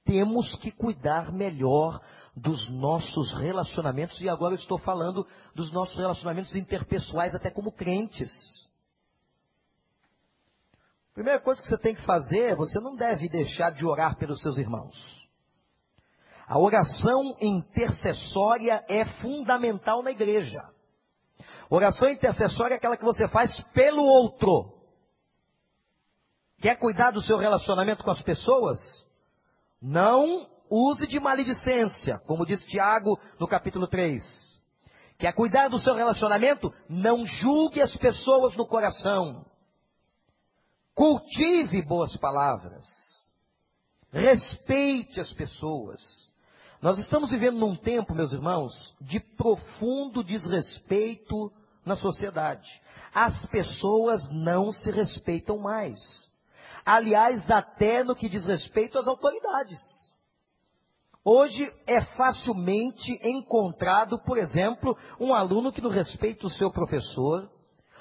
Temos 0.05 0.55
que 0.57 0.71
cuidar 0.71 1.33
melhor 1.33 2.01
dos 2.35 2.69
nossos 2.71 3.33
relacionamentos, 3.35 4.21
e 4.21 4.29
agora 4.29 4.55
eu 4.55 4.59
estou 4.59 4.79
falando 4.79 5.27
dos 5.55 5.73
nossos 5.73 5.97
relacionamentos 5.97 6.55
interpessoais, 6.55 7.35
até 7.35 7.51
como 7.51 7.73
crentes. 7.73 8.31
Primeira 11.13 11.41
coisa 11.41 11.61
que 11.61 11.69
você 11.69 11.79
tem 11.79 11.95
que 11.95 12.03
fazer, 12.03 12.57
você 12.57 12.81
não 12.81 12.95
deve 12.97 13.29
deixar 13.29 13.71
de 13.73 13.85
orar 13.85 14.17
pelos 14.17 14.41
seus 14.41 14.57
irmãos. 14.59 14.97
A 16.47 16.59
oração 16.59 17.37
intercessória 17.41 18.85
é 18.89 19.05
fundamental 19.21 20.03
na 20.03 20.11
igreja. 20.11 20.61
Oração 21.69 22.09
intercessória 22.09 22.75
é 22.75 22.77
aquela 22.77 22.97
que 22.97 23.05
você 23.05 23.29
faz 23.29 23.61
pelo 23.73 24.03
outro. 24.03 24.80
Quer 26.61 26.77
cuidar 26.77 27.11
do 27.11 27.23
seu 27.23 27.39
relacionamento 27.39 28.05
com 28.05 28.11
as 28.11 28.21
pessoas? 28.21 28.79
Não 29.81 30.47
use 30.69 31.07
de 31.07 31.19
maledicência, 31.19 32.19
como 32.27 32.45
diz 32.45 32.63
Tiago 32.67 33.19
no 33.39 33.49
capítulo 33.49 33.89
3. 33.89 34.23
Quer 35.19 35.33
cuidar 35.33 35.69
do 35.69 35.79
seu 35.79 35.95
relacionamento? 35.95 36.73
Não 36.87 37.25
julgue 37.25 37.81
as 37.81 37.97
pessoas 37.97 38.55
no 38.57 38.67
coração. 38.67 39.47
Cultive 40.95 41.81
boas 41.81 42.15
palavras. 42.19 42.85
Respeite 44.13 45.19
as 45.19 45.33
pessoas. 45.33 45.99
Nós 46.83 46.99
estamos 46.99 47.31
vivendo 47.31 47.59
num 47.59 47.75
tempo, 47.75 48.15
meus 48.15 48.33
irmãos, 48.33 48.95
de 49.01 49.19
profundo 49.19 50.23
desrespeito 50.23 51.51
na 51.87 51.97
sociedade. 51.97 52.69
As 53.15 53.47
pessoas 53.47 54.31
não 54.31 54.73
se 54.73 54.91
respeitam 54.91 55.59
mais 55.59 56.30
aliás, 56.95 57.51
até 57.51 58.03
no 58.03 58.15
que 58.15 58.29
diz 58.29 58.45
respeito 58.47 58.99
às 58.99 59.07
autoridades. 59.07 59.79
Hoje 61.25 61.71
é 61.87 62.01
facilmente 62.17 63.13
encontrado, 63.23 64.19
por 64.25 64.39
exemplo, 64.39 64.97
um 65.19 65.35
aluno 65.35 65.71
que 65.71 65.83
não 65.83 65.91
respeita 65.91 66.47
o 66.47 66.51
seu 66.51 66.71
professor, 66.71 67.51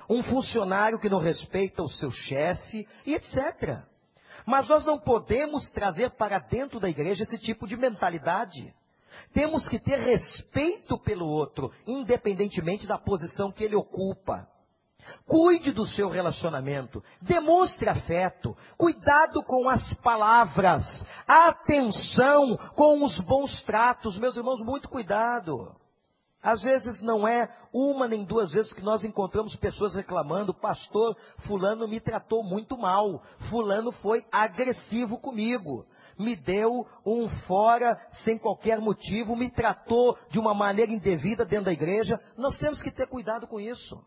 um 0.09 0.23
funcionário 0.23 0.99
que 0.99 1.09
não 1.09 1.19
respeita 1.19 1.83
o 1.83 1.89
seu 1.89 2.09
chefe 2.09 2.87
e 3.05 3.13
etc. 3.13 3.83
Mas 4.45 4.67
nós 4.67 4.85
não 4.85 4.97
podemos 4.97 5.69
trazer 5.71 6.11
para 6.11 6.39
dentro 6.39 6.79
da 6.79 6.89
igreja 6.89 7.23
esse 7.23 7.37
tipo 7.37 7.67
de 7.67 7.75
mentalidade. 7.75 8.73
Temos 9.33 9.67
que 9.67 9.79
ter 9.79 9.99
respeito 9.99 10.97
pelo 10.99 11.27
outro, 11.27 11.71
independentemente 11.85 12.87
da 12.87 12.97
posição 12.97 13.51
que 13.51 13.63
ele 13.63 13.75
ocupa. 13.75 14.47
Cuide 15.25 15.71
do 15.71 15.85
seu 15.85 16.09
relacionamento, 16.09 17.03
demonstre 17.21 17.89
afeto, 17.89 18.55
cuidado 18.77 19.43
com 19.43 19.69
as 19.69 19.93
palavras, 19.95 20.83
atenção 21.27 22.57
com 22.75 23.03
os 23.03 23.19
bons 23.19 23.61
tratos, 23.63 24.17
meus 24.17 24.35
irmãos, 24.35 24.61
muito 24.61 24.89
cuidado. 24.89 25.75
Às 26.41 26.61
vezes 26.61 27.01
não 27.01 27.27
é 27.27 27.49
uma 27.73 28.07
nem 28.07 28.23
duas 28.23 28.51
vezes 28.51 28.71
que 28.71 28.81
nós 28.81 29.03
encontramos 29.03 29.55
pessoas 29.57 29.93
reclamando, 29.95 30.53
pastor, 30.53 31.15
fulano 31.39 31.85
me 31.87 31.99
tratou 31.99 32.43
muito 32.43 32.77
mal, 32.77 33.21
fulano 33.49 33.91
foi 33.91 34.25
agressivo 34.31 35.17
comigo, 35.17 35.85
me 36.17 36.37
deu 36.37 36.87
um 37.05 37.27
fora 37.45 37.99
sem 38.23 38.37
qualquer 38.37 38.79
motivo, 38.79 39.35
me 39.35 39.51
tratou 39.51 40.17
de 40.29 40.39
uma 40.39 40.53
maneira 40.53 40.91
indevida 40.91 41.43
dentro 41.43 41.65
da 41.65 41.73
igreja. 41.73 42.19
Nós 42.37 42.57
temos 42.57 42.81
que 42.81 42.91
ter 42.91 43.07
cuidado 43.07 43.45
com 43.45 43.59
isso. 43.59 44.01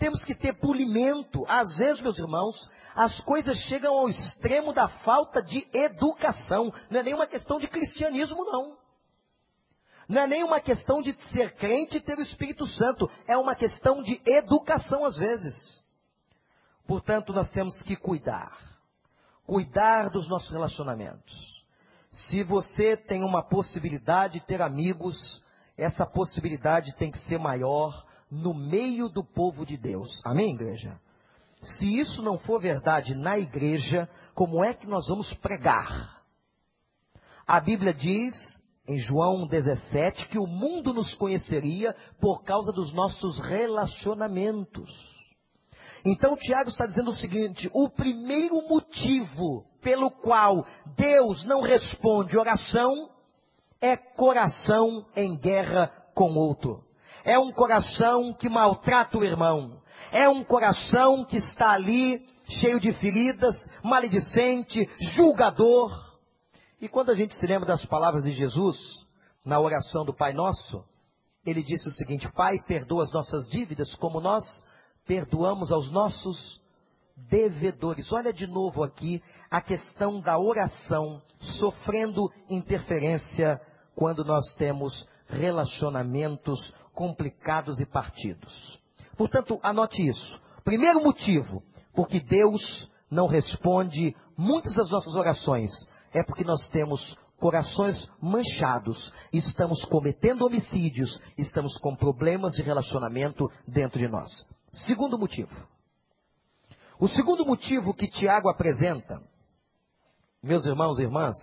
Temos 0.00 0.24
que 0.24 0.34
ter 0.34 0.54
polimento. 0.54 1.44
Às 1.46 1.76
vezes, 1.76 2.00
meus 2.00 2.18
irmãos, 2.18 2.56
as 2.96 3.20
coisas 3.20 3.58
chegam 3.64 3.92
ao 3.92 4.08
extremo 4.08 4.72
da 4.72 4.88
falta 4.88 5.42
de 5.42 5.68
educação. 5.74 6.72
Não 6.88 7.00
é 7.00 7.02
nenhuma 7.02 7.26
questão 7.26 7.60
de 7.60 7.68
cristianismo, 7.68 8.42
não. 8.42 8.78
Não 10.08 10.22
é 10.22 10.26
nem 10.26 10.42
uma 10.42 10.58
questão 10.58 11.02
de 11.02 11.12
ser 11.30 11.54
crente 11.54 11.98
e 11.98 12.00
ter 12.00 12.16
o 12.16 12.22
Espírito 12.22 12.66
Santo. 12.66 13.10
É 13.28 13.36
uma 13.36 13.54
questão 13.54 14.02
de 14.02 14.18
educação, 14.24 15.04
às 15.04 15.18
vezes. 15.18 15.84
Portanto, 16.86 17.34
nós 17.34 17.50
temos 17.50 17.82
que 17.82 17.94
cuidar. 17.94 18.58
Cuidar 19.44 20.08
dos 20.08 20.26
nossos 20.30 20.50
relacionamentos. 20.50 21.62
Se 22.08 22.42
você 22.42 22.96
tem 22.96 23.22
uma 23.22 23.42
possibilidade 23.42 24.40
de 24.40 24.46
ter 24.46 24.62
amigos, 24.62 25.44
essa 25.76 26.06
possibilidade 26.06 26.96
tem 26.96 27.10
que 27.10 27.18
ser 27.28 27.38
maior 27.38 28.08
no 28.30 28.54
meio 28.54 29.08
do 29.08 29.24
povo 29.24 29.66
de 29.66 29.76
Deus. 29.76 30.08
Amém, 30.24 30.54
igreja? 30.54 30.98
Se 31.62 31.98
isso 31.98 32.22
não 32.22 32.38
for 32.38 32.60
verdade 32.60 33.14
na 33.14 33.38
igreja, 33.38 34.08
como 34.34 34.64
é 34.64 34.72
que 34.72 34.86
nós 34.86 35.08
vamos 35.08 35.32
pregar? 35.34 36.22
A 37.46 37.60
Bíblia 37.60 37.92
diz, 37.92 38.34
em 38.88 38.96
João 38.96 39.46
17, 39.46 40.28
que 40.28 40.38
o 40.38 40.46
mundo 40.46 40.94
nos 40.94 41.14
conheceria 41.14 41.94
por 42.20 42.42
causa 42.44 42.72
dos 42.72 42.92
nossos 42.94 43.38
relacionamentos. 43.40 44.90
Então 46.04 46.36
Tiago 46.36 46.70
está 46.70 46.86
dizendo 46.86 47.10
o 47.10 47.16
seguinte: 47.16 47.68
o 47.74 47.90
primeiro 47.90 48.56
motivo 48.68 49.66
pelo 49.82 50.10
qual 50.10 50.64
Deus 50.96 51.44
não 51.44 51.60
responde 51.60 52.38
oração 52.38 53.10
é 53.80 53.96
coração 53.96 55.06
em 55.14 55.36
guerra 55.36 55.88
com 56.14 56.34
outro. 56.34 56.89
É 57.24 57.38
um 57.38 57.52
coração 57.52 58.32
que 58.32 58.48
maltrata 58.48 59.18
o 59.18 59.24
irmão. 59.24 59.80
É 60.12 60.28
um 60.28 60.42
coração 60.42 61.24
que 61.24 61.36
está 61.36 61.70
ali 61.72 62.24
cheio 62.60 62.80
de 62.80 62.92
feridas, 62.94 63.54
maledicente, 63.82 64.88
julgador. 65.14 65.90
E 66.80 66.88
quando 66.88 67.10
a 67.10 67.14
gente 67.14 67.34
se 67.34 67.46
lembra 67.46 67.66
das 67.66 67.84
palavras 67.84 68.24
de 68.24 68.32
Jesus 68.32 68.76
na 69.44 69.60
oração 69.60 70.04
do 70.04 70.14
Pai 70.14 70.32
Nosso, 70.32 70.84
ele 71.44 71.62
disse 71.62 71.88
o 71.88 71.92
seguinte: 71.92 72.30
Pai, 72.32 72.58
perdoa 72.66 73.04
as 73.04 73.12
nossas 73.12 73.48
dívidas 73.48 73.94
como 73.96 74.20
nós 74.20 74.44
perdoamos 75.06 75.72
aos 75.72 75.90
nossos 75.90 76.60
devedores. 77.16 78.10
Olha 78.12 78.32
de 78.32 78.46
novo 78.46 78.82
aqui 78.82 79.22
a 79.50 79.60
questão 79.60 80.20
da 80.20 80.38
oração 80.38 81.20
sofrendo 81.58 82.30
interferência 82.48 83.60
quando 83.94 84.24
nós 84.24 84.54
temos 84.54 85.08
relacionamentos 85.28 86.72
complicados 86.94 87.78
e 87.80 87.86
partidos. 87.86 88.78
Portanto, 89.16 89.58
anote 89.62 90.06
isso. 90.06 90.40
Primeiro 90.64 91.02
motivo, 91.02 91.62
porque 91.94 92.20
Deus 92.20 92.90
não 93.10 93.26
responde 93.26 94.16
muitas 94.36 94.74
das 94.74 94.90
nossas 94.90 95.14
orações, 95.14 95.70
é 96.12 96.22
porque 96.22 96.44
nós 96.44 96.68
temos 96.68 97.16
corações 97.38 98.08
manchados, 98.20 99.12
estamos 99.32 99.84
cometendo 99.86 100.44
homicídios, 100.44 101.20
estamos 101.36 101.76
com 101.78 101.96
problemas 101.96 102.52
de 102.52 102.62
relacionamento 102.62 103.50
dentro 103.66 103.98
de 103.98 104.08
nós. 104.08 104.30
Segundo 104.86 105.18
motivo. 105.18 105.50
O 106.98 107.08
segundo 107.08 107.46
motivo 107.46 107.94
que 107.94 108.08
Tiago 108.08 108.50
apresenta, 108.50 109.22
meus 110.42 110.66
irmãos 110.66 110.98
e 110.98 111.02
irmãs, 111.02 111.34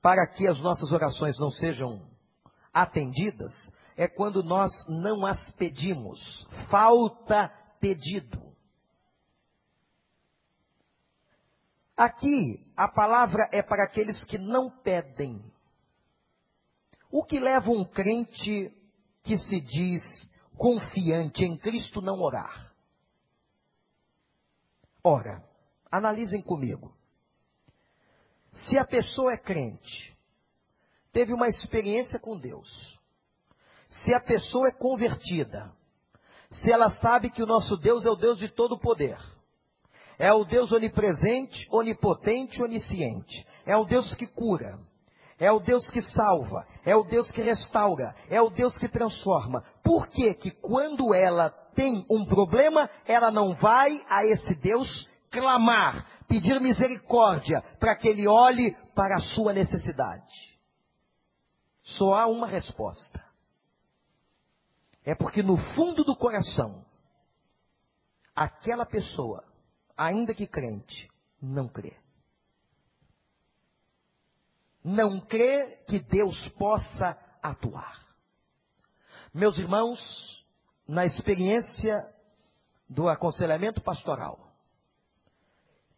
para 0.00 0.24
que 0.28 0.46
as 0.46 0.60
nossas 0.60 0.92
orações 0.92 1.36
não 1.38 1.50
sejam 1.50 2.00
atendidas, 2.72 3.52
é 3.98 4.06
quando 4.06 4.44
nós 4.44 4.70
não 4.88 5.26
as 5.26 5.50
pedimos. 5.56 6.46
Falta 6.70 7.48
pedido. 7.80 8.40
Aqui, 11.96 12.64
a 12.76 12.86
palavra 12.86 13.50
é 13.52 13.60
para 13.60 13.84
aqueles 13.84 14.24
que 14.24 14.38
não 14.38 14.70
pedem. 14.70 15.42
O 17.10 17.24
que 17.24 17.40
leva 17.40 17.70
um 17.70 17.84
crente 17.84 18.72
que 19.24 19.36
se 19.36 19.60
diz 19.60 20.00
confiante 20.56 21.44
em 21.44 21.58
Cristo 21.58 22.00
não 22.00 22.20
orar? 22.20 22.72
Ora, 25.02 25.42
analisem 25.90 26.40
comigo. 26.40 26.96
Se 28.52 28.78
a 28.78 28.84
pessoa 28.84 29.32
é 29.32 29.36
crente, 29.36 30.16
teve 31.10 31.32
uma 31.32 31.48
experiência 31.48 32.20
com 32.20 32.38
Deus, 32.38 32.97
se 33.88 34.14
a 34.14 34.20
pessoa 34.20 34.68
é 34.68 34.72
convertida, 34.72 35.72
se 36.50 36.70
ela 36.70 36.90
sabe 36.90 37.30
que 37.30 37.42
o 37.42 37.46
nosso 37.46 37.76
Deus 37.76 38.04
é 38.04 38.10
o 38.10 38.16
Deus 38.16 38.38
de 38.38 38.48
todo 38.48 38.78
poder, 38.78 39.18
é 40.18 40.32
o 40.32 40.44
Deus 40.44 40.72
onipresente, 40.72 41.66
onipotente, 41.70 42.62
onisciente, 42.62 43.46
é 43.64 43.76
o 43.76 43.84
Deus 43.84 44.14
que 44.14 44.26
cura, 44.26 44.78
é 45.38 45.50
o 45.50 45.60
Deus 45.60 45.88
que 45.90 46.02
salva, 46.02 46.66
é 46.84 46.94
o 46.96 47.04
Deus 47.04 47.30
que 47.30 47.40
restaura, 47.40 48.14
é 48.28 48.42
o 48.42 48.50
Deus 48.50 48.76
que 48.76 48.88
transforma. 48.88 49.64
Por 49.82 50.08
que 50.08 50.34
que 50.34 50.50
quando 50.50 51.14
ela 51.14 51.50
tem 51.74 52.04
um 52.10 52.24
problema, 52.26 52.90
ela 53.06 53.30
não 53.30 53.54
vai 53.54 54.04
a 54.08 54.26
esse 54.26 54.54
Deus 54.56 55.08
clamar, 55.30 56.06
pedir 56.26 56.60
misericórdia, 56.60 57.62
para 57.78 57.94
que 57.94 58.08
ele 58.08 58.26
olhe 58.26 58.76
para 58.94 59.16
a 59.16 59.20
sua 59.20 59.52
necessidade? 59.52 60.58
Só 61.82 62.14
há 62.14 62.26
uma 62.26 62.48
resposta. 62.48 63.27
É 65.08 65.14
porque 65.14 65.42
no 65.42 65.56
fundo 65.74 66.04
do 66.04 66.14
coração, 66.14 66.84
aquela 68.36 68.84
pessoa, 68.84 69.42
ainda 69.96 70.34
que 70.34 70.46
crente, 70.46 71.10
não 71.40 71.66
crê. 71.66 71.96
Não 74.84 75.18
crê 75.18 75.82
que 75.88 75.98
Deus 75.98 76.46
possa 76.50 77.18
atuar. 77.42 78.06
Meus 79.32 79.56
irmãos, 79.56 79.98
na 80.86 81.06
experiência 81.06 82.06
do 82.86 83.08
aconselhamento 83.08 83.80
pastoral, 83.80 84.52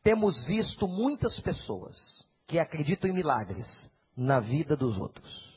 temos 0.05 0.45
visto 0.45 0.87
muitas 0.87 1.41
pessoas 1.41 1.97
que 2.47 2.61
acreditam 2.61 3.11
em 3.11 3.15
milagres 3.15 3.67
na 4.17 4.39
vida 4.39 4.77
dos 4.77 4.97
outros 4.97 5.50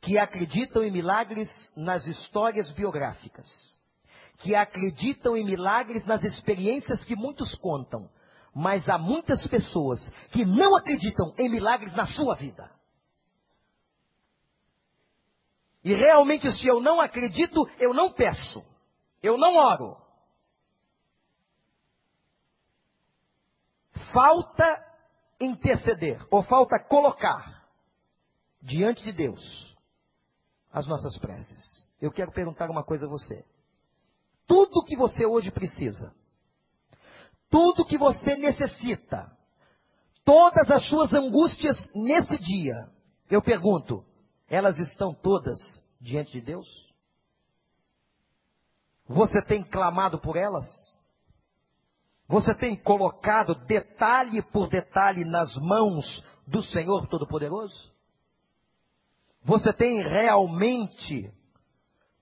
que 0.00 0.18
acreditam 0.18 0.82
em 0.82 0.90
milagres 0.90 1.48
nas 1.76 2.06
histórias 2.06 2.70
biográficas, 2.72 3.46
que 4.38 4.54
acreditam 4.54 5.36
em 5.36 5.44
milagres 5.44 6.04
nas 6.06 6.22
experiências 6.24 7.04
que 7.04 7.14
muitos 7.14 7.54
contam, 7.56 8.10
mas 8.54 8.88
há 8.88 8.96
muitas 8.96 9.46
pessoas 9.46 10.00
que 10.32 10.44
não 10.44 10.74
acreditam 10.74 11.34
em 11.38 11.50
milagres 11.50 11.94
na 11.94 12.06
sua 12.06 12.34
vida. 12.34 12.70
E 15.84 15.94
realmente, 15.94 16.50
se 16.52 16.66
eu 16.66 16.80
não 16.80 17.00
acredito, 17.00 17.68
eu 17.78 17.94
não 17.94 18.12
peço, 18.12 18.64
eu 19.22 19.36
não 19.36 19.56
oro. 19.56 19.96
Falta 24.12 24.86
interceder, 25.40 26.26
ou 26.30 26.42
falta 26.42 26.82
colocar 26.84 27.64
diante 28.62 29.02
de 29.02 29.12
Deus 29.12 29.69
as 30.72 30.86
nossas 30.86 31.18
preces. 31.18 31.88
Eu 32.00 32.10
quero 32.10 32.32
perguntar 32.32 32.70
uma 32.70 32.84
coisa 32.84 33.06
a 33.06 33.08
você. 33.08 33.44
Tudo 34.46 34.84
que 34.84 34.96
você 34.96 35.26
hoje 35.26 35.50
precisa, 35.50 36.14
tudo 37.48 37.84
que 37.84 37.98
você 37.98 38.36
necessita, 38.36 39.30
todas 40.24 40.70
as 40.70 40.88
suas 40.88 41.12
angústias 41.12 41.76
nesse 41.94 42.38
dia, 42.38 42.88
eu 43.28 43.42
pergunto, 43.42 44.04
elas 44.48 44.78
estão 44.78 45.14
todas 45.14 45.58
diante 46.00 46.32
de 46.32 46.40
Deus? 46.40 46.68
Você 49.06 49.42
tem 49.42 49.62
clamado 49.62 50.20
por 50.20 50.36
elas? 50.36 50.66
Você 52.28 52.54
tem 52.54 52.76
colocado 52.76 53.54
detalhe 53.66 54.40
por 54.40 54.68
detalhe 54.68 55.24
nas 55.24 55.54
mãos 55.56 56.24
do 56.46 56.62
Senhor 56.62 57.08
Todo-Poderoso? 57.08 57.92
Você 59.42 59.72
tem 59.72 60.02
realmente 60.02 61.32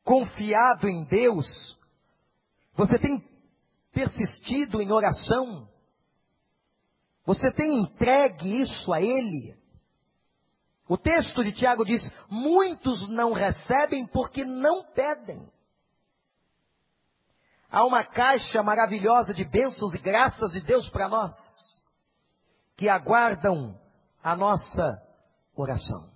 confiado 0.04 0.88
em 0.88 1.04
Deus? 1.04 1.46
Você 2.74 2.98
tem 2.98 3.22
persistido 3.92 4.80
em 4.80 4.92
oração? 4.92 5.68
Você 7.26 7.52
tem 7.52 7.80
entregue 7.80 8.62
isso 8.62 8.92
a 8.92 9.02
Ele? 9.02 9.58
O 10.88 10.96
texto 10.96 11.44
de 11.44 11.52
Tiago 11.52 11.84
diz: 11.84 12.02
muitos 12.30 13.08
não 13.08 13.32
recebem 13.32 14.06
porque 14.06 14.44
não 14.44 14.84
pedem. 14.92 15.46
Há 17.70 17.84
uma 17.84 18.02
caixa 18.02 18.62
maravilhosa 18.62 19.34
de 19.34 19.44
bênçãos 19.44 19.94
e 19.94 19.98
graças 19.98 20.52
de 20.52 20.62
Deus 20.62 20.88
para 20.88 21.06
nós, 21.06 21.34
que 22.76 22.88
aguardam 22.88 23.78
a 24.22 24.34
nossa 24.34 25.02
oração, 25.54 26.10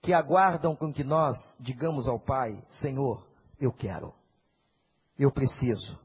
que 0.00 0.12
aguardam 0.12 0.74
com 0.74 0.92
que 0.92 1.04
nós 1.04 1.36
digamos 1.58 2.08
ao 2.08 2.18
Pai: 2.18 2.62
Senhor, 2.80 3.26
eu 3.58 3.72
quero, 3.72 4.14
eu 5.18 5.30
preciso. 5.30 5.98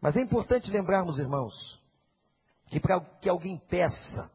Mas 0.00 0.16
é 0.16 0.20
importante 0.20 0.70
lembrarmos, 0.70 1.18
irmãos, 1.18 1.54
que 2.66 2.80
para 2.80 3.00
que 3.00 3.28
alguém 3.28 3.58
peça, 3.58 4.30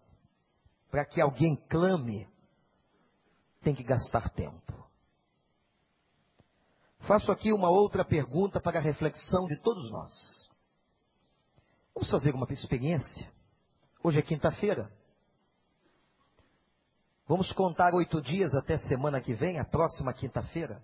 para 0.92 1.06
que 1.06 1.20
alguém 1.22 1.56
clame, 1.68 2.28
tem 3.62 3.74
que 3.74 3.84
gastar 3.84 4.30
tempo. 4.30 4.74
Faço 7.00 7.32
aqui 7.32 7.52
uma 7.52 7.70
outra 7.70 8.04
pergunta 8.04 8.60
para 8.60 8.80
a 8.80 8.82
reflexão 8.82 9.46
de 9.46 9.58
todos 9.58 9.92
nós. 9.92 10.12
Vamos 11.94 12.10
fazer 12.10 12.34
uma 12.34 12.48
experiência. 12.50 13.32
Hoje 14.04 14.20
é 14.20 14.22
quinta-feira. 14.22 14.92
Vamos 17.28 17.52
contar 17.54 17.94
oito 17.94 18.22
dias 18.22 18.54
até 18.54 18.78
semana 18.78 19.20
que 19.20 19.34
vem, 19.34 19.60
a 19.60 19.66
próxima 19.66 20.14
quinta-feira. 20.14 20.84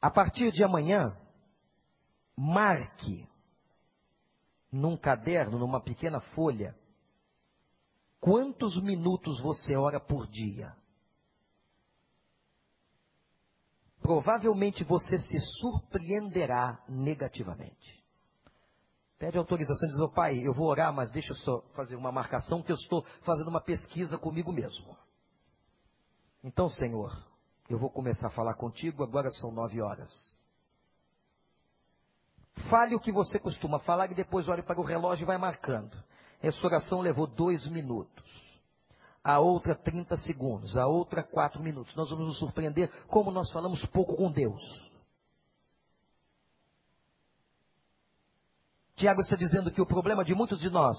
A 0.00 0.10
partir 0.10 0.50
de 0.52 0.64
amanhã, 0.64 1.16
marque 2.36 3.28
num 4.70 4.96
caderno, 4.96 5.58
numa 5.58 5.80
pequena 5.80 6.20
folha, 6.20 6.76
quantos 8.20 8.80
minutos 8.82 9.40
você 9.40 9.76
ora 9.76 10.00
por 10.00 10.26
dia. 10.26 10.76
provavelmente 14.08 14.84
você 14.84 15.18
se 15.18 15.38
surpreenderá 15.60 16.82
negativamente. 16.88 18.02
Pede 19.18 19.36
autorização 19.36 19.88
diz, 19.88 19.98
oh, 20.00 20.08
pai, 20.08 20.38
eu 20.38 20.54
vou 20.54 20.68
orar, 20.68 20.92
mas 20.92 21.10
deixa 21.10 21.32
eu 21.32 21.36
só 21.36 21.60
fazer 21.74 21.96
uma 21.96 22.12
marcação 22.12 22.62
que 22.62 22.70
eu 22.70 22.76
estou 22.76 23.04
fazendo 23.22 23.48
uma 23.48 23.60
pesquisa 23.60 24.16
comigo 24.16 24.52
mesmo. 24.52 24.96
Então, 26.42 26.68
Senhor, 26.68 27.10
eu 27.68 27.78
vou 27.78 27.90
começar 27.90 28.28
a 28.28 28.30
falar 28.30 28.54
contigo, 28.54 29.02
agora 29.02 29.28
são 29.32 29.50
nove 29.50 29.82
horas. 29.82 30.10
Fale 32.70 32.94
o 32.94 33.00
que 33.00 33.10
você 33.10 33.38
costuma 33.38 33.80
falar 33.80 34.10
e 34.10 34.14
depois 34.14 34.48
olhe 34.48 34.62
para 34.62 34.80
o 34.80 34.84
relógio 34.84 35.24
e 35.24 35.26
vai 35.26 35.38
marcando. 35.38 35.96
Essa 36.40 36.64
oração 36.64 37.00
levou 37.00 37.26
dois 37.26 37.66
minutos 37.66 38.24
a 39.28 39.38
outra 39.40 39.74
30 39.74 40.16
segundos, 40.18 40.76
a 40.76 40.86
outra 40.86 41.22
4 41.22 41.62
minutos. 41.62 41.94
Nós 41.94 42.08
vamos 42.08 42.26
nos 42.26 42.38
surpreender 42.38 42.90
como 43.08 43.30
nós 43.30 43.50
falamos 43.52 43.84
pouco 43.86 44.16
com 44.16 44.30
Deus. 44.30 44.62
Tiago 48.98 49.20
está 49.20 49.36
dizendo 49.36 49.70
que 49.70 49.80
o 49.80 49.86
problema 49.86 50.24
de 50.24 50.34
muitos 50.34 50.58
de 50.58 50.68
nós 50.68 50.98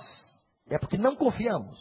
é 0.70 0.80
porque 0.80 0.98
não 0.98 1.16
confiamos, 1.16 1.80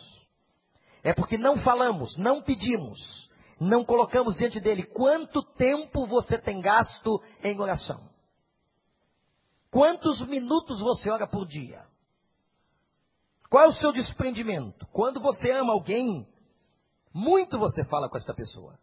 é 1.03 1.15
porque 1.15 1.39
não 1.39 1.57
falamos, 1.59 2.17
não 2.17 2.43
pedimos, 2.43 3.31
não 3.61 3.85
colocamos 3.85 4.37
diante 4.37 4.59
dele 4.59 4.83
quanto 4.83 5.43
tempo 5.55 6.07
você 6.07 6.37
tem 6.37 6.61
gasto 6.61 7.23
em 7.43 7.59
oração. 7.61 8.09
Quantos 9.71 10.27
minutos 10.27 10.81
você 10.81 11.11
ora 11.11 11.27
por 11.27 11.47
dia? 11.47 11.87
Qual 13.49 13.65
é 13.65 13.69
o 13.69 13.73
seu 13.73 13.93
desprendimento? 13.93 14.87
Quando 14.93 15.21
você 15.21 15.53
ama 15.53 15.73
alguém, 15.73 16.27
muito 17.15 17.59
você 17.59 17.85
fala 17.85 18.09
com 18.09 18.17
esta 18.17 18.35
pessoa. 18.35 18.79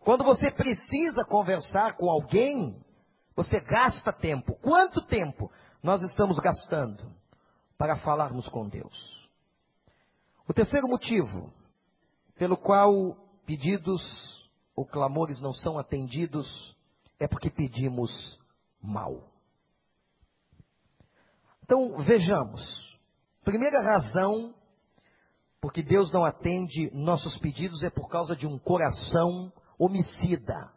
Quando 0.00 0.24
você 0.24 0.50
precisa 0.50 1.24
conversar 1.24 1.96
com 1.96 2.10
alguém, 2.10 2.82
você 3.34 3.60
gasta 3.60 4.12
tempo. 4.12 4.54
Quanto 4.60 5.02
tempo 5.02 5.50
nós 5.84 6.00
estamos 6.00 6.38
gastando 6.38 7.14
para 7.76 7.94
falarmos 7.96 8.48
com 8.48 8.66
Deus? 8.66 9.28
O 10.48 10.54
terceiro 10.54 10.88
motivo 10.88 11.52
pelo 12.36 12.56
qual 12.56 13.14
pedidos 13.44 14.02
ou 14.74 14.86
clamores 14.86 15.42
não 15.42 15.52
são 15.52 15.78
atendidos 15.78 16.74
é 17.20 17.28
porque 17.28 17.50
pedimos 17.50 18.40
mal. 18.82 19.30
Então, 21.62 21.98
vejamos. 21.98 22.98
Primeira 23.44 23.82
razão 23.82 24.54
porque 25.60 25.82
Deus 25.82 26.10
não 26.12 26.24
atende 26.24 26.90
nossos 26.94 27.38
pedidos 27.38 27.82
é 27.82 27.90
por 27.90 28.08
causa 28.08 28.34
de 28.34 28.46
um 28.46 28.58
coração 28.58 29.52
homicida. 29.78 30.73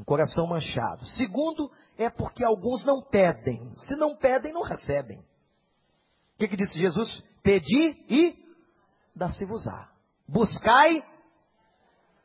Um 0.00 0.04
coração 0.04 0.46
manchado. 0.46 1.04
Segundo, 1.04 1.70
é 1.98 2.08
porque 2.08 2.42
alguns 2.42 2.82
não 2.86 3.02
pedem. 3.02 3.70
Se 3.76 3.94
não 3.96 4.16
pedem, 4.16 4.50
não 4.50 4.62
recebem. 4.62 5.18
O 5.18 6.38
que, 6.38 6.48
que 6.48 6.56
disse 6.56 6.80
Jesus? 6.80 7.22
Pedi 7.42 8.02
e 8.08 8.34
dá-se-vos-á. 9.14 9.92
Buscai, 10.26 11.04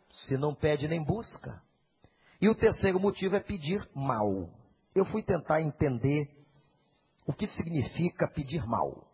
se 0.09 0.37
não 0.37 0.55
pede 0.55 0.87
nem 0.87 1.03
busca. 1.03 1.61
E 2.39 2.47
o 2.47 2.55
terceiro 2.55 2.97
motivo 2.97 3.35
é 3.35 3.41
pedir 3.41 3.85
mal. 3.93 4.49
Eu 4.93 5.03
fui 5.03 5.21
tentar 5.21 5.61
entender 5.61 6.29
o 7.27 7.33
que 7.33 7.45
significa 7.45 8.25
pedir 8.29 8.65
mal. 8.65 9.05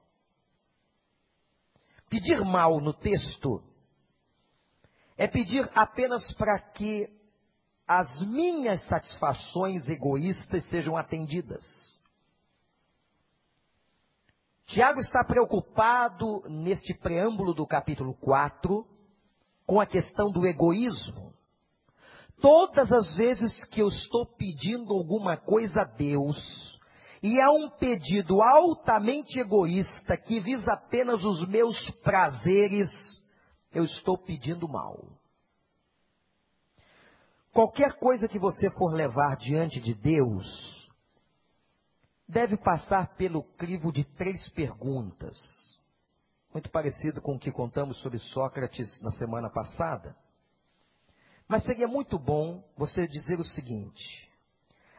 Pedir 2.08 2.46
mal 2.46 2.80
no 2.80 2.94
texto 2.94 3.64
é 5.18 5.28
pedir 5.28 5.68
apenas 5.74 6.32
para 6.34 6.60
que 6.60 7.21
as 8.00 8.22
minhas 8.22 8.82
satisfações 8.88 9.90
egoístas 9.90 10.64
sejam 10.70 10.96
atendidas. 10.96 11.62
Tiago 14.66 15.02
está 15.02 15.26
preocupado 15.26 16.42
neste 16.48 16.94
preâmbulo 16.94 17.54
do 17.54 17.68
capítulo 17.68 18.14
4 18.14 18.88
com 19.66 19.82
a 19.82 19.86
questão 19.86 20.32
do 20.32 20.48
egoísmo. 20.48 21.34
Todas 22.40 22.94
as 22.94 23.18
vezes 23.18 23.66
que 23.66 23.82
eu 23.82 23.90
estou 23.90 24.26
pedindo 24.26 24.94
alguma 24.94 25.36
coisa 25.36 25.82
a 25.82 25.84
Deus, 25.84 26.80
e 27.22 27.42
é 27.42 27.50
um 27.50 27.70
pedido 27.72 28.42
altamente 28.42 29.38
egoísta 29.38 30.16
que 30.16 30.40
visa 30.40 30.72
apenas 30.72 31.26
os 31.26 31.46
meus 31.46 31.92
prazeres, 32.02 32.90
eu 33.74 33.84
estou 33.84 34.18
pedindo 34.18 34.66
mal. 34.66 35.21
Qualquer 37.54 37.94
coisa 37.94 38.28
que 38.28 38.40
você 38.40 38.70
for 38.72 38.94
levar 38.94 39.36
diante 39.36 39.80
de 39.80 39.94
Deus, 39.94 40.90
deve 42.28 42.56
passar 42.56 43.16
pelo 43.16 43.44
crivo 43.44 43.92
de 43.92 44.06
três 44.06 44.48
perguntas. 44.50 45.38
Muito 46.54 46.70
parecido 46.70 47.22
com 47.22 47.36
o 47.36 47.40
que 47.40 47.52
contamos 47.52 48.02
sobre 48.02 48.20
Sócrates 48.20 49.02
na 49.02 49.12
semana 49.12 49.50
passada. 49.50 50.16
Mas 51.48 51.64
seria 51.64 51.88
muito 51.88 52.18
bom 52.18 52.64
você 52.78 53.06
dizer 53.06 53.38
o 53.40 53.46
seguinte: 53.46 54.30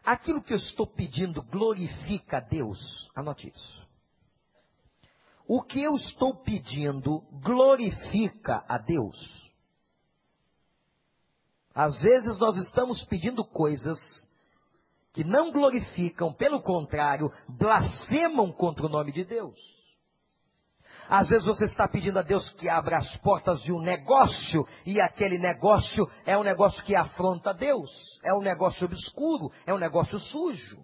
Aquilo 0.04 0.42
que 0.42 0.52
eu 0.52 0.58
estou 0.58 0.86
pedindo 0.86 1.42
glorifica 1.42 2.36
a 2.36 2.40
Deus? 2.40 3.10
Anote 3.14 3.48
isso. 3.48 3.82
O 5.46 5.62
que 5.62 5.82
eu 5.82 5.94
estou 5.96 6.34
pedindo 6.34 7.20
glorifica 7.42 8.64
a 8.68 8.76
Deus? 8.76 9.41
Às 11.74 12.00
vezes 12.00 12.38
nós 12.38 12.56
estamos 12.56 13.02
pedindo 13.04 13.44
coisas 13.44 13.98
que 15.12 15.24
não 15.24 15.52
glorificam, 15.52 16.32
pelo 16.32 16.60
contrário, 16.60 17.30
blasfemam 17.48 18.50
contra 18.52 18.86
o 18.86 18.88
nome 18.88 19.12
de 19.12 19.24
Deus. 19.24 19.58
Às 21.08 21.28
vezes 21.28 21.46
você 21.46 21.66
está 21.66 21.86
pedindo 21.86 22.18
a 22.18 22.22
Deus 22.22 22.48
que 22.50 22.68
abra 22.68 22.96
as 22.96 23.16
portas 23.18 23.60
de 23.62 23.72
um 23.72 23.80
negócio 23.80 24.66
e 24.86 25.00
aquele 25.00 25.36
negócio 25.36 26.08
é 26.24 26.38
um 26.38 26.42
negócio 26.42 26.82
que 26.84 26.96
afronta 26.96 27.52
Deus, 27.52 27.90
é 28.22 28.32
um 28.32 28.40
negócio 28.40 28.86
obscuro, 28.86 29.50
é 29.66 29.74
um 29.74 29.78
negócio 29.78 30.18
sujo. 30.18 30.78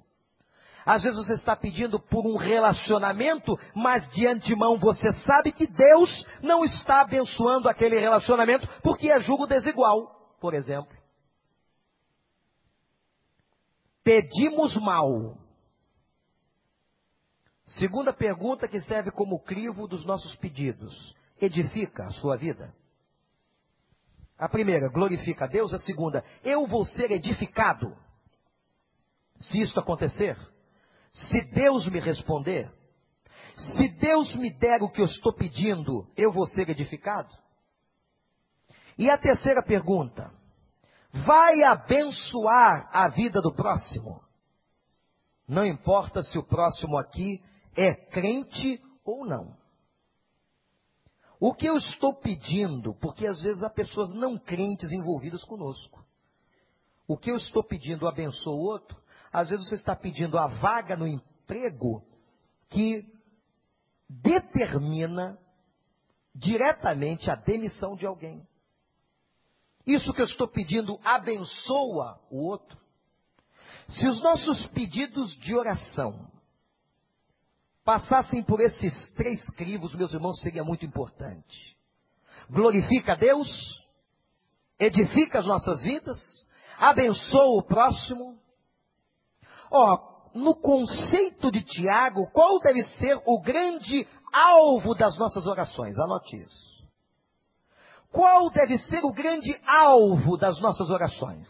Às 0.85 1.03
vezes 1.03 1.19
você 1.19 1.35
está 1.35 1.55
pedindo 1.55 2.01
por 2.01 2.27
um 2.27 2.37
relacionamento, 2.37 3.59
mas 3.75 4.11
de 4.13 4.27
antemão 4.27 4.79
você 4.79 5.13
sabe 5.25 5.53
que 5.53 5.67
Deus 5.67 6.27
não 6.43 6.65
está 6.65 7.03
abençoando 7.03 7.69
aquele 7.69 7.99
relacionamento 7.99 8.67
porque 8.83 9.11
é 9.11 9.21
julgo 9.21 9.47
desigual, 9.47 10.18
por 10.41 10.55
exemplo. 10.55 10.97
Pedimos 14.03 14.77
mal, 14.77 15.39
Segunda 17.69 18.15
pergunta 18.15 18.67
que 18.67 18.81
serve 18.81 19.11
como 19.11 19.43
crivo 19.43 19.87
dos 19.87 20.05
nossos 20.07 20.35
pedidos: 20.37 21.15
edifica 21.39 22.07
a 22.07 22.13
sua 22.13 22.35
vida? 22.35 22.75
A 24.39 24.49
primeira, 24.49 24.89
glorifica 24.89 25.45
a 25.45 25.49
Deus. 25.49 25.75
A 25.75 25.79
segunda, 25.79 26.25
eu 26.43 26.67
vou 26.67 26.87
ser 26.87 27.11
edificado. 27.11 27.95
Se 29.37 29.61
isto 29.61 29.79
acontecer, 29.79 30.35
se 31.11 31.43
Deus 31.53 31.87
me 31.89 32.01
responder, 32.01 32.73
Se 33.77 33.89
Deus 33.89 34.35
me 34.37 34.53
der 34.55 34.83
o 34.83 34.89
que 34.89 35.01
eu 35.01 35.05
estou 35.05 35.33
pedindo, 35.33 36.09
eu 36.17 36.33
vou 36.33 36.47
ser 36.47 36.69
edificado? 36.71 37.29
E 38.99 39.09
a 39.09 39.17
terceira 39.17 39.63
pergunta: 39.63 40.31
vai 41.25 41.63
abençoar 41.63 42.91
a 42.93 43.09
vida 43.09 43.41
do 43.41 43.55
próximo? 43.55 44.21
Não 45.47 45.65
importa 45.65 46.23
se 46.23 46.37
o 46.39 46.43
próximo 46.43 46.99
aqui 46.99 47.43
é 47.77 47.95
crente 47.95 48.83
ou 49.05 49.25
não. 49.25 49.57
O 51.41 51.55
que 51.55 51.67
eu 51.67 51.77
estou 51.77 52.15
pedindo, 52.15 52.95
porque 52.95 53.27
às 53.27 53.41
vezes 53.41 53.63
há 53.63 53.71
pessoas 53.71 54.13
não 54.13 54.37
crentes 54.37 54.91
envolvidas 54.91 55.45
conosco. 55.45 56.05
O 57.07 57.17
que 57.17 57.31
eu 57.31 57.37
estou 57.37 57.63
pedindo 57.63 58.09
abençoa 58.09 58.55
o 58.55 58.61
outro, 58.61 59.01
às 59.33 59.49
vezes 59.49 59.69
você 59.69 59.77
está 59.77 59.95
pedindo 59.95 60.37
a 60.37 60.49
vaga 60.49 60.97
no 60.97 61.07
emprego 61.07 62.05
que 62.69 63.07
determina 64.09 65.39
diretamente 66.35 67.31
a 67.31 67.37
demissão 67.37 67.95
de 67.95 68.05
alguém. 68.05 68.47
Isso 69.89 70.13
que 70.13 70.21
eu 70.21 70.27
estou 70.27 70.47
pedindo 70.47 71.01
abençoa 71.03 72.21
o 72.31 72.45
outro. 72.47 72.79
Se 73.89 74.07
os 74.07 74.21
nossos 74.21 74.67
pedidos 74.67 75.35
de 75.39 75.57
oração 75.57 76.31
passassem 77.83 78.43
por 78.43 78.61
esses 78.61 79.11
três 79.13 79.43
crivos, 79.55 79.95
meus 79.95 80.13
irmãos, 80.13 80.39
seria 80.43 80.63
muito 80.63 80.85
importante. 80.85 81.75
Glorifica 82.51 83.15
a 83.15 83.17
Deus, 83.17 83.49
edifica 84.79 85.39
as 85.39 85.47
nossas 85.47 85.83
vidas, 85.83 86.19
abençoa 86.79 87.59
o 87.59 87.63
próximo. 87.63 88.39
Ó, 89.73 90.29
no 90.35 90.55
conceito 90.55 91.51
de 91.51 91.63
Tiago, 91.65 92.31
qual 92.31 92.61
deve 92.61 92.83
ser 92.99 93.19
o 93.25 93.41
grande 93.41 94.07
alvo 94.31 94.95
das 94.95 95.17
nossas 95.17 95.47
orações? 95.47 95.99
Anote 95.99 96.37
isso. 96.37 96.78
Qual 98.11 98.51
deve 98.51 98.79
ser 98.79 99.05
o 99.05 99.13
grande 99.13 99.55
alvo 99.67 100.37
das 100.37 100.61
nossas 100.61 100.89
orações? 100.91 101.47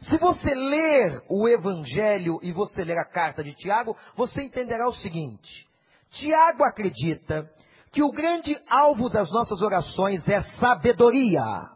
Se 0.00 0.16
você 0.16 0.54
ler 0.54 1.22
o 1.28 1.46
Evangelho 1.46 2.38
e 2.42 2.52
você 2.52 2.82
ler 2.82 2.96
a 2.96 3.04
carta 3.04 3.44
de 3.44 3.52
Tiago, 3.52 3.94
você 4.16 4.42
entenderá 4.42 4.88
o 4.88 4.94
seguinte: 4.94 5.68
Tiago 6.10 6.64
acredita 6.64 7.50
que 7.92 8.02
o 8.02 8.10
grande 8.10 8.56
alvo 8.68 9.10
das 9.10 9.30
nossas 9.30 9.60
orações 9.60 10.26
é 10.28 10.42
sabedoria. 10.58 11.68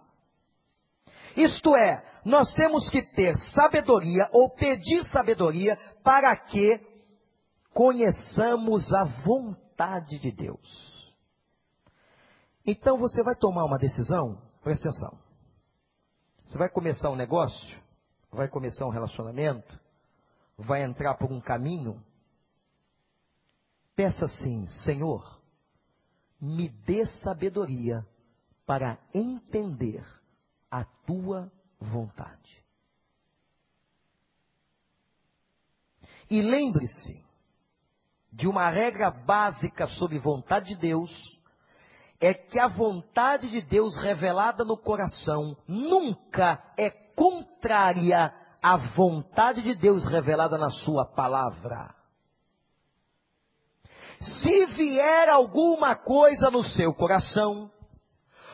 Isto 1.36 1.76
é, 1.76 2.02
nós 2.24 2.54
temos 2.54 2.88
que 2.88 3.02
ter 3.02 3.36
sabedoria 3.52 4.28
ou 4.32 4.48
pedir 4.54 5.04
sabedoria 5.04 5.76
para 6.02 6.34
que 6.36 6.80
conheçamos 7.74 8.90
a 8.94 9.04
vontade 9.24 10.18
de 10.18 10.30
Deus. 10.30 10.93
Então 12.66 12.98
você 12.98 13.22
vai 13.22 13.34
tomar 13.34 13.64
uma 13.64 13.78
decisão, 13.78 14.40
presta 14.62 14.88
atenção. 14.88 15.18
Você 16.42 16.58
vai 16.58 16.68
começar 16.68 17.10
um 17.10 17.16
negócio, 17.16 17.82
vai 18.30 18.48
começar 18.48 18.86
um 18.86 18.90
relacionamento, 18.90 19.78
vai 20.56 20.82
entrar 20.82 21.14
por 21.14 21.30
um 21.30 21.40
caminho. 21.40 22.02
Peça 23.94 24.24
assim, 24.24 24.66
Senhor, 24.84 25.40
me 26.40 26.68
dê 26.68 27.06
sabedoria 27.22 28.06
para 28.66 28.98
entender 29.12 30.04
a 30.70 30.84
tua 31.06 31.50
vontade. 31.78 32.64
E 36.30 36.40
lembre-se 36.42 37.24
de 38.32 38.48
uma 38.48 38.68
regra 38.70 39.10
básica 39.10 39.86
sobre 39.86 40.18
vontade 40.18 40.68
de 40.70 40.76
Deus, 40.76 41.10
é 42.24 42.32
que 42.32 42.58
a 42.58 42.68
vontade 42.68 43.50
de 43.50 43.60
Deus 43.60 43.94
revelada 43.96 44.64
no 44.64 44.78
coração 44.78 45.54
nunca 45.68 46.58
é 46.78 46.88
contrária 47.14 48.32
à 48.62 48.76
vontade 48.76 49.60
de 49.60 49.74
Deus 49.74 50.06
revelada 50.06 50.56
na 50.56 50.70
sua 50.70 51.04
palavra. 51.04 51.94
Se 54.18 54.64
vier 54.66 55.28
alguma 55.28 55.94
coisa 55.94 56.50
no 56.50 56.64
seu 56.64 56.94
coração, 56.94 57.70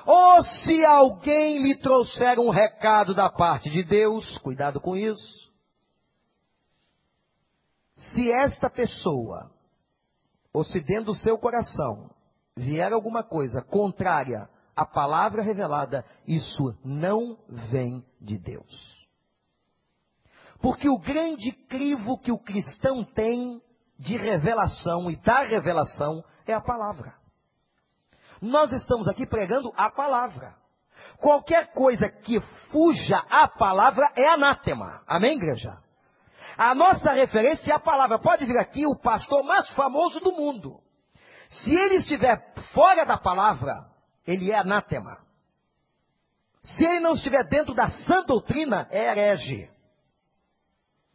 ou 0.05 0.43
se 0.43 0.85
alguém 0.85 1.63
lhe 1.63 1.77
trouxer 1.77 2.41
um 2.41 2.51
recado 2.51 3.15
da 3.15 3.31
parte 3.31 3.71
de 3.71 3.85
Deus, 3.85 4.37
cuidado 4.39 4.81
com 4.81 4.97
isso. 4.97 5.49
Se 7.95 8.33
esta 8.33 8.69
pessoa, 8.69 9.49
ou 10.53 10.65
se 10.65 10.81
dentro 10.81 11.13
do 11.13 11.15
seu 11.15 11.39
coração, 11.39 12.11
vier 12.61 12.93
alguma 12.93 13.23
coisa 13.23 13.63
contrária 13.63 14.49
à 14.77 14.85
palavra 14.85 15.43
revelada, 15.43 16.05
isso 16.27 16.77
não 16.85 17.39
vem 17.49 18.05
de 18.21 18.39
Deus. 18.39 19.09
Porque 20.61 20.89
o 20.89 20.99
grande 20.99 21.53
crivo 21.53 22.19
que 22.19 22.31
o 22.31 22.39
cristão 22.39 23.03
tem 23.03 23.61
de 23.99 24.17
revelação 24.17 25.11
e 25.11 25.17
da 25.17 25.43
revelação 25.45 26.23
é 26.47 26.53
a 26.53 26.61
palavra. 26.61 27.15
Nós 28.41 28.73
estamos 28.73 29.09
aqui 29.09 29.27
pregando 29.27 29.73
a 29.77 29.91
palavra. 29.91 30.55
Qualquer 31.19 31.73
coisa 31.73 32.11
que 32.11 32.41
fuja 32.71 33.19
à 33.31 33.49
palavra 33.49 34.13
é 34.15 34.29
anátema. 34.29 35.03
Amém, 35.07 35.37
igreja? 35.37 35.79
A 36.59 36.75
nossa 36.75 37.11
referência 37.13 37.73
é 37.73 37.75
a 37.75 37.81
palavra. 37.81 38.19
Pode 38.19 38.45
vir 38.45 38.59
aqui 38.59 38.87
o 38.87 38.99
pastor 38.99 39.43
mais 39.45 39.69
famoso 39.71 40.21
do 40.21 40.33
mundo. 40.33 40.79
Se 41.51 41.75
ele 41.75 41.97
estiver 41.97 42.55
fora 42.73 43.05
da 43.05 43.19
palavra, 43.19 43.87
ele 44.27 44.53
é 44.53 44.59
anátema. 44.59 45.19
Se 46.61 46.85
ele 46.85 47.01
não 47.01 47.15
estiver 47.15 47.43
dentro 47.45 47.75
da 47.75 47.91
sã 47.91 48.23
doutrina, 48.25 48.87
é 48.91 49.11
herege. 49.11 49.69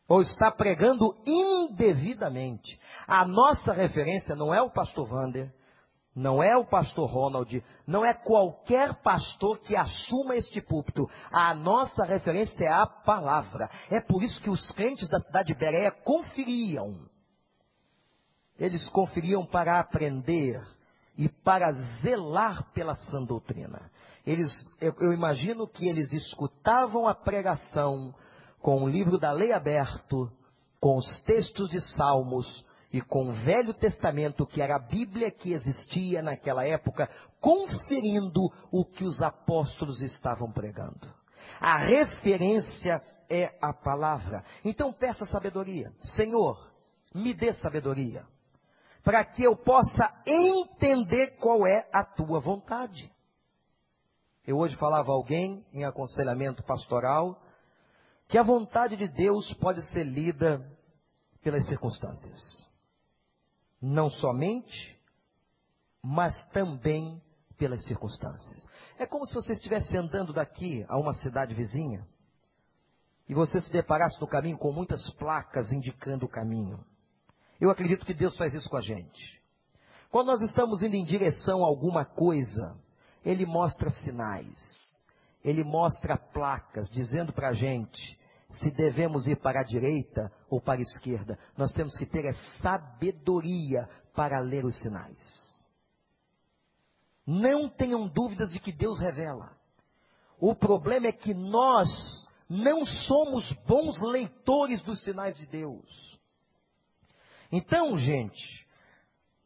Ou 0.07 0.21
está 0.21 0.51
pregando 0.51 1.15
indevidamente. 1.25 2.79
A 3.07 3.25
nossa 3.25 3.71
referência 3.71 4.35
não 4.35 4.53
é 4.53 4.61
o 4.61 4.69
pastor 4.69 5.07
Vander, 5.07 5.53
não 6.13 6.43
é 6.43 6.55
o 6.57 6.65
pastor 6.65 7.09
Ronald, 7.09 7.63
não 7.87 8.03
é 8.05 8.13
qualquer 8.13 8.93
pastor 9.01 9.59
que 9.59 9.75
assuma 9.75 10.35
este 10.35 10.61
púlpito. 10.61 11.09
A 11.31 11.53
nossa 11.53 12.03
referência 12.03 12.65
é 12.65 12.71
a 12.71 12.85
palavra. 12.85 13.69
É 13.89 14.01
por 14.01 14.21
isso 14.21 14.41
que 14.41 14.49
os 14.49 14.71
crentes 14.71 15.07
da 15.09 15.19
cidade 15.21 15.53
de 15.53 15.59
Bereia 15.59 15.91
conferiam. 15.91 17.07
Eles 18.59 18.87
conferiam 18.89 19.45
para 19.45 19.79
aprender 19.79 20.61
e 21.17 21.29
para 21.29 21.71
zelar 22.01 22.71
pela 22.73 22.95
sã 22.95 23.23
doutrina. 23.23 23.91
Eles, 24.25 24.51
eu, 24.81 24.93
eu 24.99 25.13
imagino 25.13 25.67
que 25.67 25.87
eles 25.87 26.11
escutavam 26.11 27.07
a 27.07 27.13
pregação 27.13 28.13
com 28.59 28.83
o 28.83 28.89
livro 28.89 29.17
da 29.17 29.31
lei 29.31 29.51
aberto, 29.51 30.31
com 30.79 30.97
os 30.97 31.21
textos 31.21 31.69
de 31.69 31.79
Salmos, 31.95 32.65
e 32.95 33.01
com 33.01 33.29
o 33.29 33.33
Velho 33.33 33.73
Testamento, 33.73 34.47
que 34.47 34.61
era 34.61 34.77
a 34.77 34.79
Bíblia 34.79 35.29
que 35.29 35.51
existia 35.51 36.21
naquela 36.21 36.65
época, 36.65 37.09
conferindo 37.41 38.49
o 38.71 38.85
que 38.85 39.03
os 39.03 39.21
apóstolos 39.21 40.01
estavam 40.01 40.49
pregando. 40.49 41.13
A 41.59 41.77
referência 41.77 43.01
é 43.29 43.53
a 43.61 43.73
palavra. 43.73 44.45
Então 44.63 44.93
peça 44.93 45.25
sabedoria. 45.25 45.91
Senhor, 46.15 46.71
me 47.13 47.33
dê 47.33 47.53
sabedoria, 47.55 48.23
para 49.05 49.23
que 49.23 49.43
eu 49.43 49.55
possa 49.55 50.13
entender 50.27 51.37
qual 51.37 51.65
é 51.65 51.87
a 51.93 52.03
tua 52.03 52.41
vontade. 52.41 53.09
Eu 54.45 54.57
hoje 54.57 54.75
falava 54.75 55.11
a 55.11 55.15
alguém 55.15 55.65
em 55.71 55.85
aconselhamento 55.85 56.61
pastoral 56.63 57.41
que 58.27 58.37
a 58.37 58.43
vontade 58.43 58.97
de 58.97 59.07
Deus 59.07 59.53
pode 59.53 59.81
ser 59.93 60.03
lida 60.03 60.61
pelas 61.41 61.65
circunstâncias 61.67 62.65
não 63.85 64.09
somente, 64.09 64.99
mas 66.01 66.45
também 66.49 67.21
pelas 67.57 67.85
circunstâncias. 67.85 68.67
É 68.97 69.05
como 69.05 69.25
se 69.25 69.33
você 69.33 69.53
estivesse 69.53 69.95
andando 69.97 70.33
daqui 70.33 70.85
a 70.87 70.97
uma 70.97 71.13
cidade 71.13 71.53
vizinha 71.53 72.05
e 73.27 73.33
você 73.33 73.61
se 73.61 73.71
deparasse 73.71 74.19
no 74.19 74.27
caminho 74.27 74.57
com 74.57 74.71
muitas 74.71 75.09
placas 75.11 75.71
indicando 75.71 76.25
o 76.25 76.29
caminho. 76.29 76.83
Eu 77.59 77.69
acredito 77.69 78.05
que 78.05 78.13
Deus 78.13 78.35
faz 78.37 78.53
isso 78.53 78.69
com 78.69 78.77
a 78.77 78.81
gente. 78.81 79.41
Quando 80.11 80.27
nós 80.27 80.41
estamos 80.41 80.81
indo 80.81 80.95
em 80.95 81.03
direção 81.03 81.63
a 81.63 81.67
alguma 81.67 82.05
coisa, 82.05 82.75
Ele 83.23 83.45
mostra 83.45 83.89
sinais, 83.89 84.57
Ele 85.43 85.63
mostra 85.63 86.17
placas 86.17 86.89
dizendo 86.89 87.33
para 87.33 87.49
a 87.49 87.53
gente 87.53 88.17
se 88.49 88.71
devemos 88.71 89.27
ir 89.27 89.37
para 89.37 89.61
a 89.61 89.63
direita 89.63 90.31
ou 90.49 90.61
para 90.61 90.79
a 90.79 90.83
esquerda. 90.83 91.37
Nós 91.57 91.71
temos 91.71 91.97
que 91.97 92.05
ter 92.05 92.27
a 92.27 92.33
sabedoria 92.61 93.89
para 94.13 94.39
ler 94.39 94.63
os 94.63 94.77
sinais. 94.79 95.19
Não 97.25 97.67
tenham 97.67 98.07
dúvidas 98.07 98.51
de 98.51 98.59
que 98.59 98.71
Deus 98.71 98.99
revela. 98.99 99.51
O 100.39 100.55
problema 100.55 101.07
é 101.07 101.11
que 101.11 101.33
nós 101.33 101.89
não 102.47 102.85
somos 102.85 103.51
bons 103.67 103.99
leitores 104.01 104.81
dos 104.83 105.03
sinais 105.03 105.35
de 105.35 105.47
Deus. 105.47 106.14
Então, 107.51 107.97
gente, 107.97 108.65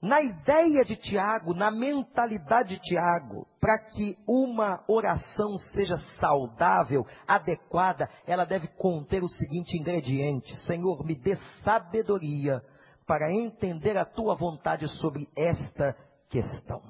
na 0.01 0.21
ideia 0.21 0.85
de 0.85 0.95
Tiago, 0.95 1.53
na 1.53 1.69
mentalidade 1.69 2.69
de 2.69 2.81
Tiago, 2.81 3.45
para 3.59 3.77
que 3.79 4.17
uma 4.25 4.81
oração 4.88 5.57
seja 5.73 5.97
saudável, 6.19 7.05
adequada, 7.27 8.09
ela 8.25 8.45
deve 8.45 8.67
conter 8.67 9.21
o 9.21 9.27
seguinte 9.27 9.77
ingrediente: 9.77 10.55
Senhor, 10.65 11.05
me 11.05 11.15
dê 11.15 11.35
sabedoria 11.63 12.63
para 13.05 13.33
entender 13.33 13.97
a 13.97 14.05
tua 14.05 14.35
vontade 14.35 14.88
sobre 14.99 15.27
esta 15.35 15.93
questão. 16.29 16.81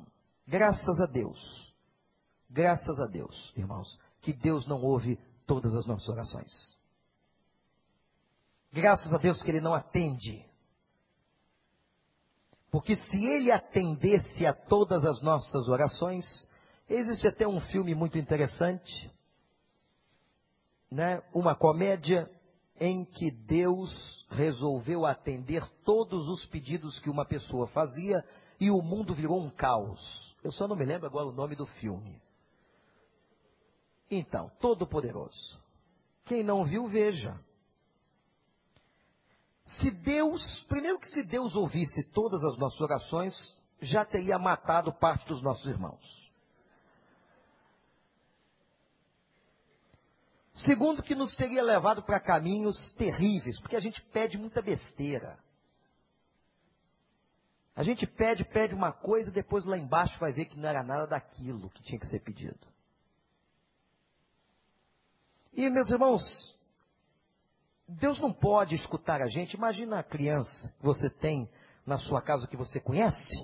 Graças 0.48 1.00
a 1.00 1.06
Deus, 1.08 1.74
graças 2.50 3.00
a 3.00 3.08
Deus, 3.08 3.54
irmãos, 3.58 4.00
que 4.22 4.34
Deus 4.34 4.68
não 4.68 4.82
ouve 4.84 5.18
todas 5.48 5.74
as 5.74 5.88
nossas 5.88 6.08
orações. 6.10 6.78
Graças 8.72 9.12
a 9.12 9.18
Deus 9.18 9.42
que 9.42 9.50
Ele 9.50 9.62
não 9.62 9.74
atende 9.74 10.49
porque 12.72 12.96
se 12.96 13.26
ele 13.26 13.52
atendesse 13.52 14.46
a 14.46 14.54
todas 14.54 15.04
as 15.04 15.22
nossas 15.22 15.68
orações, 15.68 16.26
existe 16.88 17.28
até 17.28 17.48
um 17.48 17.60
filme 17.60 17.96
muito 17.96 18.18
interessante, 18.18 19.12
né? 20.92 21.22
uma 21.34 21.56
comédia 21.56 22.30
em 22.80 23.04
que 23.04 23.32
Deus 23.32 24.26
resolveu 24.30 25.06
atender 25.06 25.68
todos 25.84 26.30
os 26.30 26.46
pedidos 26.46 27.00
que 27.00 27.10
uma 27.10 27.26
pessoa 27.26 27.68
fazia 27.68 28.24
e 28.60 28.70
o 28.70 28.82
mundo 28.82 29.14
virou 29.14 29.40
um 29.40 29.50
caos. 29.50 30.36
Eu 30.44 30.52
só 30.52 30.68
não 30.68 30.76
me 30.76 30.86
lembro 30.86 31.08
agora 31.08 31.28
o 31.28 31.34
nome 31.34 31.56
do 31.56 31.66
filme. 31.66 32.22
Então, 34.10 34.52
Todo-Poderoso. 34.60 35.60
Quem 36.26 36.44
não 36.44 36.66
viu, 36.66 36.88
veja. 36.88 37.40
Se 39.78 39.92
Deus, 39.92 40.62
primeiro 40.68 41.00
que 41.00 41.08
se 41.08 41.24
Deus 41.24 41.56
ouvisse 41.56 42.04
todas 42.12 42.44
as 42.44 42.58
nossas 42.58 42.82
orações, 42.82 43.36
já 43.82 44.04
teria 44.04 44.38
matado 44.38 44.92
parte 44.94 45.28
dos 45.28 45.42
nossos 45.42 45.66
irmãos. 45.66 46.30
Segundo, 50.54 51.02
que 51.02 51.16
nos 51.16 51.36
teria 51.36 51.64
levado 51.64 52.04
para 52.04 52.20
caminhos 52.20 52.92
terríveis, 52.94 53.60
porque 53.62 53.78
a 53.78 53.80
gente 53.80 54.02
pede 54.12 54.38
muita 54.38 54.62
besteira. 54.62 55.40
A 57.74 57.84
gente 57.84 58.06
pede, 58.06 58.44
pede 58.44 58.74
uma 58.74 58.92
coisa, 58.92 59.32
depois 59.32 59.64
lá 59.64 59.78
embaixo 59.78 60.20
vai 60.20 60.34
ver 60.34 60.46
que 60.46 60.60
não 60.60 60.68
era 60.68 60.84
nada 60.84 61.08
daquilo 61.08 61.70
que 61.70 61.82
tinha 61.82 61.98
que 61.98 62.08
ser 62.08 62.20
pedido. 62.20 62.60
E, 65.54 65.70
meus 65.70 65.90
irmãos, 65.90 66.59
Deus 67.90 68.20
não 68.20 68.32
pode 68.32 68.76
escutar 68.76 69.22
a 69.22 69.28
gente. 69.28 69.56
Imagina 69.56 70.00
a 70.00 70.04
criança 70.04 70.72
que 70.78 70.86
você 70.86 71.10
tem 71.10 71.50
na 71.86 71.98
sua 71.98 72.22
casa 72.22 72.48
que 72.48 72.56
você 72.56 72.80
conhece. 72.80 73.36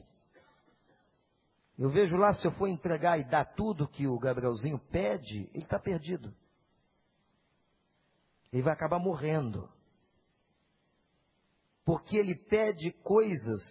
Eu 1.77 1.89
vejo 1.89 2.15
lá, 2.15 2.33
se 2.33 2.45
eu 2.45 2.51
for 2.51 2.67
entregar 2.67 3.19
e 3.19 3.23
dar 3.23 3.55
tudo 3.55 3.87
que 3.87 4.07
o 4.07 4.19
Gabrielzinho 4.19 4.77
pede, 4.77 5.49
ele 5.53 5.63
está 5.63 5.79
perdido. 5.79 6.33
Ele 8.53 8.61
vai 8.61 8.73
acabar 8.73 8.99
morrendo. 8.99 9.67
Porque 11.83 12.15
ele 12.15 12.35
pede 12.35 12.91
coisas 13.03 13.61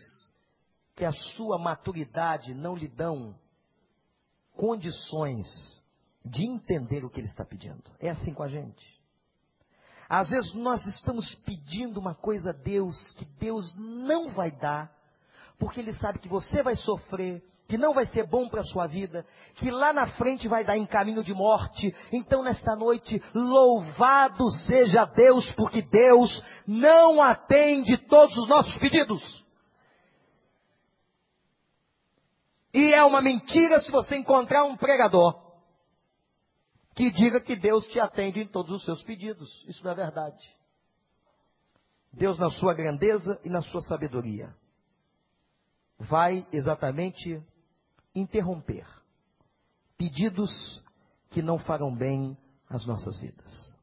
que 0.96 1.04
a 1.04 1.12
sua 1.12 1.56
maturidade 1.56 2.52
não 2.52 2.74
lhe 2.74 2.88
dão 2.88 3.38
condições 4.52 5.46
de 6.24 6.44
entender 6.44 7.04
o 7.04 7.10
que 7.10 7.20
ele 7.20 7.28
está 7.28 7.44
pedindo. 7.44 7.92
É 8.00 8.10
assim 8.10 8.34
com 8.34 8.42
a 8.42 8.48
gente. 8.48 8.93
Às 10.08 10.30
vezes 10.30 10.54
nós 10.54 10.84
estamos 10.86 11.34
pedindo 11.46 11.98
uma 11.98 12.14
coisa 12.14 12.50
a 12.50 12.52
Deus 12.52 12.96
que 13.14 13.24
Deus 13.38 13.74
não 13.76 14.30
vai 14.30 14.50
dar, 14.50 14.90
porque 15.58 15.80
Ele 15.80 15.94
sabe 15.94 16.18
que 16.18 16.28
você 16.28 16.62
vai 16.62 16.76
sofrer, 16.76 17.42
que 17.66 17.78
não 17.78 17.94
vai 17.94 18.06
ser 18.06 18.26
bom 18.26 18.48
para 18.48 18.60
a 18.60 18.64
sua 18.64 18.86
vida, 18.86 19.24
que 19.54 19.70
lá 19.70 19.92
na 19.92 20.06
frente 20.08 20.46
vai 20.46 20.64
dar 20.64 20.76
em 20.76 20.86
caminho 20.86 21.24
de 21.24 21.32
morte. 21.32 21.94
Então, 22.12 22.42
nesta 22.42 22.76
noite, 22.76 23.22
louvado 23.34 24.50
seja 24.66 25.04
Deus, 25.06 25.50
porque 25.52 25.80
Deus 25.80 26.42
não 26.66 27.22
atende 27.22 27.96
todos 27.96 28.36
os 28.36 28.48
nossos 28.48 28.76
pedidos. 28.76 29.44
E 32.74 32.92
é 32.92 33.02
uma 33.04 33.22
mentira 33.22 33.80
se 33.80 33.90
você 33.90 34.16
encontrar 34.16 34.64
um 34.64 34.76
pregador 34.76 35.43
que 36.94 37.10
diga 37.10 37.40
que 37.40 37.56
Deus 37.56 37.86
te 37.86 37.98
atende 37.98 38.40
em 38.40 38.46
todos 38.46 38.76
os 38.76 38.84
seus 38.84 39.02
pedidos. 39.02 39.64
Isso 39.66 39.82
não 39.84 39.90
é 39.90 39.94
verdade. 39.94 40.48
Deus, 42.12 42.38
na 42.38 42.50
sua 42.50 42.72
grandeza 42.72 43.40
e 43.44 43.48
na 43.48 43.60
sua 43.60 43.80
sabedoria, 43.80 44.54
vai 45.98 46.46
exatamente 46.52 47.42
interromper 48.14 48.86
pedidos 49.96 50.82
que 51.30 51.42
não 51.42 51.58
farão 51.58 51.94
bem 51.94 52.36
às 52.68 52.86
nossas 52.86 53.18
vidas. 53.18 53.74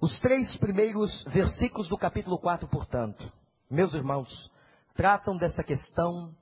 Os 0.00 0.18
três 0.20 0.56
primeiros 0.56 1.24
versículos 1.24 1.88
do 1.88 1.98
capítulo 1.98 2.38
4, 2.38 2.68
portanto, 2.68 3.30
meus 3.68 3.92
irmãos, 3.94 4.50
tratam 4.94 5.36
dessa 5.36 5.62
questão 5.62 6.34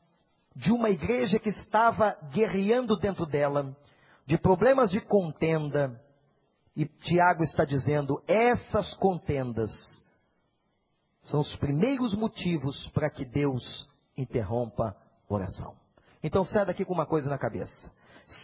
de 0.54 0.72
uma 0.72 0.90
igreja 0.90 1.38
que 1.38 1.48
estava 1.48 2.16
guerreando 2.30 2.96
dentro 2.96 3.26
dela 3.26 3.76
de 4.28 4.36
problemas 4.36 4.90
de 4.90 5.00
contenda, 5.00 5.98
e 6.76 6.84
Tiago 6.84 7.42
está 7.42 7.64
dizendo: 7.64 8.22
essas 8.26 8.92
contendas 8.96 9.70
são 11.22 11.40
os 11.40 11.56
primeiros 11.56 12.12
motivos 12.14 12.90
para 12.90 13.08
que 13.08 13.24
Deus 13.24 13.88
interrompa 14.18 14.94
a 14.94 15.34
oração. 15.34 15.74
Então 16.22 16.44
sai 16.44 16.66
daqui 16.66 16.84
com 16.84 16.92
uma 16.92 17.06
coisa 17.06 17.30
na 17.30 17.38
cabeça. 17.38 17.90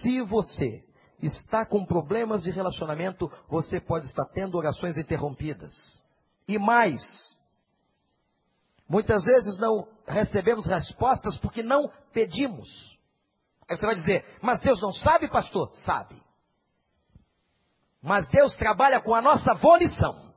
Se 0.01 0.23
você 0.23 0.83
está 1.20 1.66
com 1.66 1.85
problemas 1.85 2.44
de 2.44 2.51
relacionamento, 2.51 3.31
você 3.47 3.79
pode 3.79 4.07
estar 4.07 4.25
tendo 4.25 4.57
orações 4.57 4.97
interrompidas. 4.97 5.75
E 6.49 6.59
mais, 6.59 7.03
muitas 8.88 9.23
vezes 9.27 9.59
não 9.59 9.87
recebemos 10.07 10.64
respostas 10.64 11.37
porque 11.37 11.62
não 11.62 11.90
pedimos. 12.11 12.93
Aí 13.68 13.77
você 13.77 13.87
vai 13.87 13.94
dizer, 13.94 14.24
mas 14.42 14.61
Deus 14.61 14.81
não 14.81 14.92
sabe, 14.92 15.29
pastor? 15.29 15.72
Sabe. 15.85 16.22
Mas 18.03 18.29
Deus 18.29 18.55
trabalha 18.57 19.00
com 19.00 19.14
a 19.14 19.22
nossa 19.22 19.55
volição. 19.55 20.33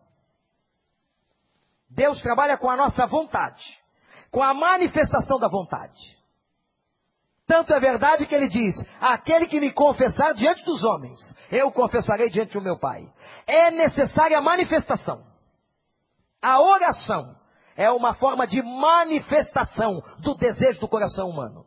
Deus 1.89 2.21
trabalha 2.21 2.57
com 2.57 2.69
a 2.69 2.77
nossa 2.77 3.05
vontade. 3.05 3.63
Com 4.31 4.41
a 4.41 4.53
manifestação 4.53 5.37
da 5.39 5.49
vontade. 5.49 6.17
Tanto 7.45 7.73
é 7.73 7.79
verdade 7.79 8.25
que 8.25 8.35
ele 8.35 8.49
diz: 8.49 8.75
aquele 8.99 9.47
que 9.47 9.59
me 9.59 9.71
confessar 9.71 10.33
diante 10.33 10.63
dos 10.65 10.83
homens, 10.83 11.17
eu 11.49 11.71
confessarei 11.71 12.29
diante 12.29 12.53
do 12.53 12.61
meu 12.61 12.77
Pai. 12.77 13.05
É 13.45 13.71
necessária 13.71 14.37
a 14.37 14.41
manifestação. 14.41 15.25
A 16.41 16.61
oração 16.61 17.35
é 17.75 17.89
uma 17.91 18.13
forma 18.13 18.47
de 18.47 18.61
manifestação 18.61 20.01
do 20.19 20.35
desejo 20.35 20.79
do 20.79 20.87
coração 20.87 21.29
humano. 21.29 21.65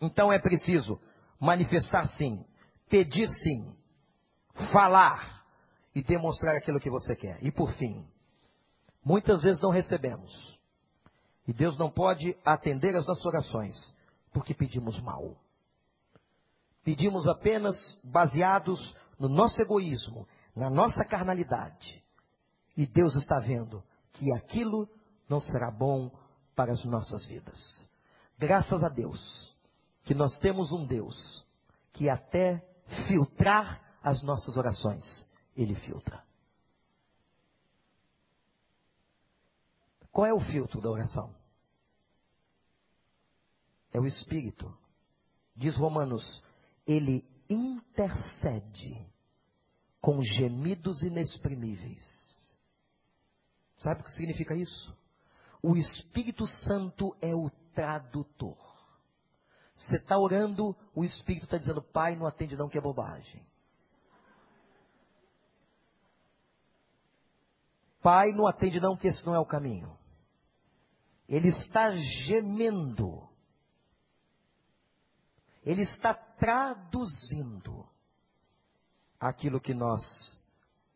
Então 0.00 0.32
é 0.32 0.38
preciso 0.38 0.98
manifestar 1.38 2.08
sim, 2.16 2.44
pedir 2.88 3.28
sim, 3.28 3.74
falar 4.72 5.44
e 5.94 6.02
demonstrar 6.02 6.56
aquilo 6.56 6.80
que 6.80 6.90
você 6.90 7.14
quer. 7.14 7.38
E 7.44 7.50
por 7.50 7.72
fim, 7.74 8.06
muitas 9.04 9.42
vezes 9.42 9.60
não 9.60 9.70
recebemos. 9.70 10.58
E 11.46 11.52
Deus 11.52 11.76
não 11.78 11.90
pode 11.90 12.36
atender 12.44 12.96
as 12.96 13.06
nossas 13.06 13.24
orações 13.26 13.74
porque 14.32 14.54
pedimos 14.54 15.00
mal. 15.00 15.36
Pedimos 16.82 17.26
apenas 17.28 17.76
baseados 18.02 18.96
no 19.18 19.28
nosso 19.28 19.60
egoísmo, 19.60 20.26
na 20.54 20.70
nossa 20.70 21.04
carnalidade. 21.04 22.02
E 22.76 22.86
Deus 22.86 23.14
está 23.16 23.38
vendo 23.38 23.82
que 24.12 24.32
aquilo 24.32 24.88
não 25.28 25.40
será 25.40 25.70
bom 25.70 26.10
para 26.54 26.72
as 26.72 26.84
nossas 26.84 27.26
vidas. 27.26 27.58
Graças 28.38 28.82
a 28.82 28.88
Deus 28.88 29.49
que 30.10 30.14
nós 30.14 30.36
temos 30.38 30.72
um 30.72 30.84
Deus 30.84 31.46
que 31.92 32.10
até 32.10 32.58
filtrar 33.06 33.80
as 34.02 34.20
nossas 34.24 34.56
orações, 34.56 35.04
Ele 35.56 35.76
filtra. 35.76 36.20
Qual 40.10 40.26
é 40.26 40.34
o 40.34 40.40
filtro 40.40 40.80
da 40.80 40.90
oração? 40.90 41.32
É 43.92 44.00
o 44.00 44.04
Espírito. 44.04 44.76
Diz 45.54 45.76
Romanos, 45.76 46.42
ele 46.84 47.24
intercede 47.48 49.08
com 50.00 50.20
gemidos 50.22 51.04
inexprimíveis. 51.04 52.02
Sabe 53.78 54.00
o 54.00 54.04
que 54.04 54.10
significa 54.10 54.56
isso? 54.56 54.92
O 55.62 55.76
Espírito 55.76 56.48
Santo 56.48 57.16
é 57.20 57.32
o 57.32 57.48
tradutor. 57.72 58.69
Você 59.80 59.96
está 59.96 60.18
orando, 60.18 60.76
o 60.94 61.02
Espírito 61.02 61.44
está 61.44 61.56
dizendo, 61.56 61.80
Pai, 61.80 62.14
não 62.14 62.26
atende 62.26 62.54
não, 62.54 62.68
que 62.68 62.76
é 62.76 62.80
bobagem. 62.82 63.42
Pai, 68.02 68.32
não 68.32 68.46
atende 68.46 68.78
não, 68.78 68.94
que 68.94 69.08
esse 69.08 69.24
não 69.24 69.34
é 69.34 69.38
o 69.38 69.46
caminho. 69.46 69.98
ele 71.26 71.48
está 71.48 71.94
gemendo, 72.26 73.26
ele 75.64 75.82
está 75.82 76.12
traduzindo 76.12 77.88
aquilo 79.18 79.60
que 79.60 79.72
nós 79.72 80.02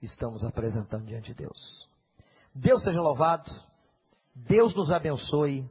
estamos 0.02 0.44
apresentando 0.44 1.06
diante 1.06 1.28
de 1.28 1.34
Deus. 1.34 1.88
Deus 2.54 2.82
seja 2.82 3.00
louvado, 3.00 3.50
Deus 4.34 4.74
nos 4.74 4.92
abençoe 4.92 5.70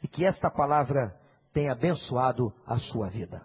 e 0.00 0.06
que 0.06 0.24
esta 0.24 0.48
palavra 0.48 1.19
tenha 1.52 1.72
abençoado 1.72 2.52
a 2.66 2.78
sua 2.78 3.08
vida. 3.08 3.44